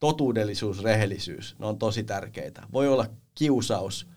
totuudellisuus, 0.00 0.82
rehellisyys, 0.82 1.56
ne 1.58 1.66
on 1.66 1.78
tosi 1.78 2.04
tärkeitä. 2.04 2.62
Voi 2.72 2.88
olla 2.88 3.06
kiusaus 3.34 4.08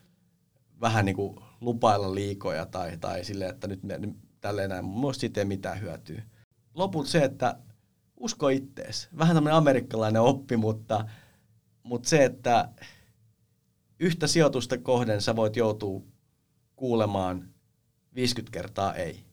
vähän 0.82 1.06
niin 1.06 1.16
kuin 1.16 1.40
lupailla 1.62 2.16
liikoja 2.16 2.66
tai, 2.66 2.98
tai 2.98 3.24
silleen, 3.24 3.50
että 3.50 3.68
nyt, 3.68 3.84
me, 3.84 3.98
nyt 3.98 4.16
tälleen 4.42 4.70
näin, 4.70 4.86
mutta 4.86 5.20
siitä 5.20 5.42
ei 5.42 5.46
mitään 5.46 5.82
hyötyä. 5.82 6.22
Lopulta 6.74 7.10
se, 7.10 7.24
että 7.24 7.58
usko 8.18 8.50
ittees. 8.50 9.10
Vähän 9.18 9.36
tämmöinen 9.36 9.58
amerikkalainen 9.58 10.22
oppi, 10.22 10.58
mutta, 10.58 11.06
mutta 11.84 12.10
se, 12.10 12.26
että 12.26 12.70
yhtä 14.00 14.28
sijoitusta 14.28 14.78
kohden 14.78 15.22
sä 15.22 15.36
voit 15.36 15.56
joutua 15.56 16.02
kuulemaan 16.76 17.50
50 18.16 18.54
kertaa 18.54 18.94
ei. 18.94 19.26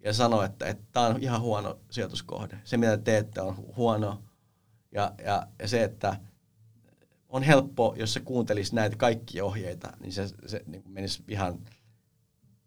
Ja 0.00 0.12
sanoa, 0.12 0.44
että 0.44 0.74
tämä 0.92 1.06
on 1.06 1.22
ihan 1.22 1.40
huono 1.40 1.78
sijoituskohde. 1.90 2.58
Se, 2.64 2.76
mitä 2.76 2.98
teette, 2.98 3.40
on 3.40 3.56
huono. 3.76 4.22
Ja, 4.92 5.14
ja, 5.24 5.46
ja 5.58 5.68
se, 5.68 5.84
että 5.84 6.16
on 7.34 7.42
helppo, 7.42 7.94
jos 7.98 8.12
se 8.12 8.20
kuuntelisi 8.20 8.74
näitä 8.74 8.96
kaikki 8.96 9.40
ohjeita, 9.40 9.92
niin 10.00 10.12
se, 10.12 10.28
se 10.46 10.62
niin 10.66 10.82
menisi 10.86 11.22
ihan 11.28 11.58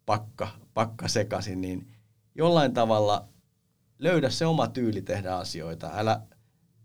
pakka, 0.06 0.48
pakka 0.74 1.08
sekaisin, 1.08 1.60
niin 1.60 1.92
jollain 2.34 2.74
tavalla 2.74 3.28
löydä 3.98 4.30
se 4.30 4.46
oma 4.46 4.66
tyyli 4.66 5.02
tehdä 5.02 5.36
asioita. 5.36 5.90
Älä 5.94 6.20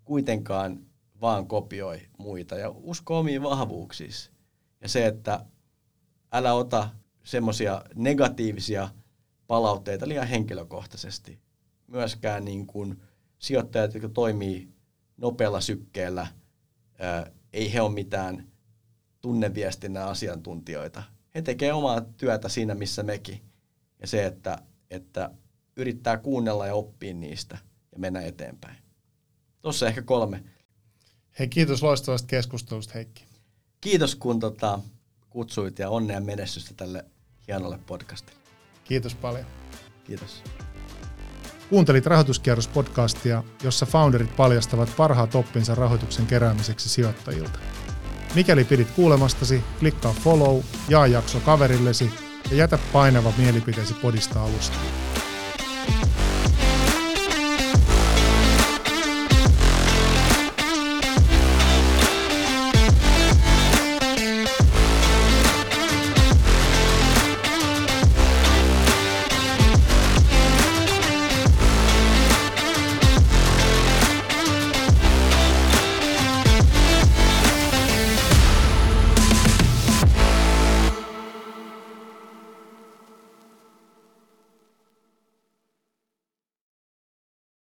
kuitenkaan 0.04 0.80
vaan 1.22 1.48
kopioi 1.48 2.02
muita 2.18 2.56
ja 2.56 2.70
usko 2.70 3.20
omiin 3.20 3.44
vahvuuksiisi. 3.44 4.32
Ja 4.82 4.90
se, 4.90 5.06
että 5.06 5.46
älä 6.32 6.54
ota 6.54 6.90
semmoisia 7.24 7.84
negatiivisia 7.96 8.90
palautteita 9.48 10.08
liian 10.08 10.28
henkilökohtaisesti. 10.28 11.40
Myöskään 11.88 12.46
niin 12.46 12.68
kuin 12.68 13.02
sijoittajat, 13.40 13.94
jotka 13.94 14.10
toimii 14.10 14.70
nopealla 15.18 15.62
sykkeellä, 15.62 16.28
ei 17.54 17.74
he 17.74 17.82
ole 17.82 17.94
mitään 17.94 18.48
tunneviestinnän 19.22 20.08
asiantuntijoita. 20.08 21.04
He 21.36 21.42
tekevät 21.42 21.74
omaa 21.74 22.02
työtä 22.02 22.50
siinä, 22.50 22.76
missä 22.76 23.04
mekin. 23.04 23.42
Ja 24.02 24.08
se, 24.08 24.26
että, 24.26 24.58
että 24.90 25.32
yrittää 25.76 26.18
kuunnella 26.18 26.68
ja 26.68 26.76
oppia 26.76 27.14
niistä 27.14 27.58
ja 27.92 28.00
mennä 28.00 28.22
eteenpäin. 28.22 28.76
Tuossa 29.62 29.88
ehkä 29.88 30.02
kolme. 30.02 30.44
Hei, 31.40 31.48
kiitos 31.48 31.84
loistavasta 31.84 32.28
keskustelusta, 32.28 32.94
Heikki. 32.94 33.26
Kiitos, 33.82 34.16
kun 34.16 34.40
tota, 34.40 34.80
kutsuit 35.30 35.80
ja 35.80 35.90
onnea 35.90 36.22
menestystä 36.22 36.74
tälle 36.74 37.06
hienolle 37.48 37.80
podcastille. 37.88 38.40
Kiitos 38.84 39.16
paljon. 39.16 39.46
Kiitos. 40.04 40.44
Kuuntelit 41.70 42.06
Rahoituskierros-podcastia, 42.06 43.44
jossa 43.64 43.86
founderit 43.86 44.36
paljastavat 44.36 44.94
parhaat 44.98 45.36
oppinsa 45.36 45.76
rahoituksen 45.76 46.26
keräämiseksi 46.26 46.90
sijoittajilta. 46.90 47.60
Mikäli 48.36 48.64
pidit 48.64 48.92
kuulemastasi, 48.92 49.64
klikkaa 49.80 50.14
follow, 50.24 50.60
jaa 50.90 51.08
jakso 51.08 51.40
kaverillesi 51.40 52.12
ja 52.52 52.58
jätä 52.58 52.80
painava 52.94 53.34
mielipiteesi 53.38 53.94
podista 53.94 54.44
alusta. 54.44 54.78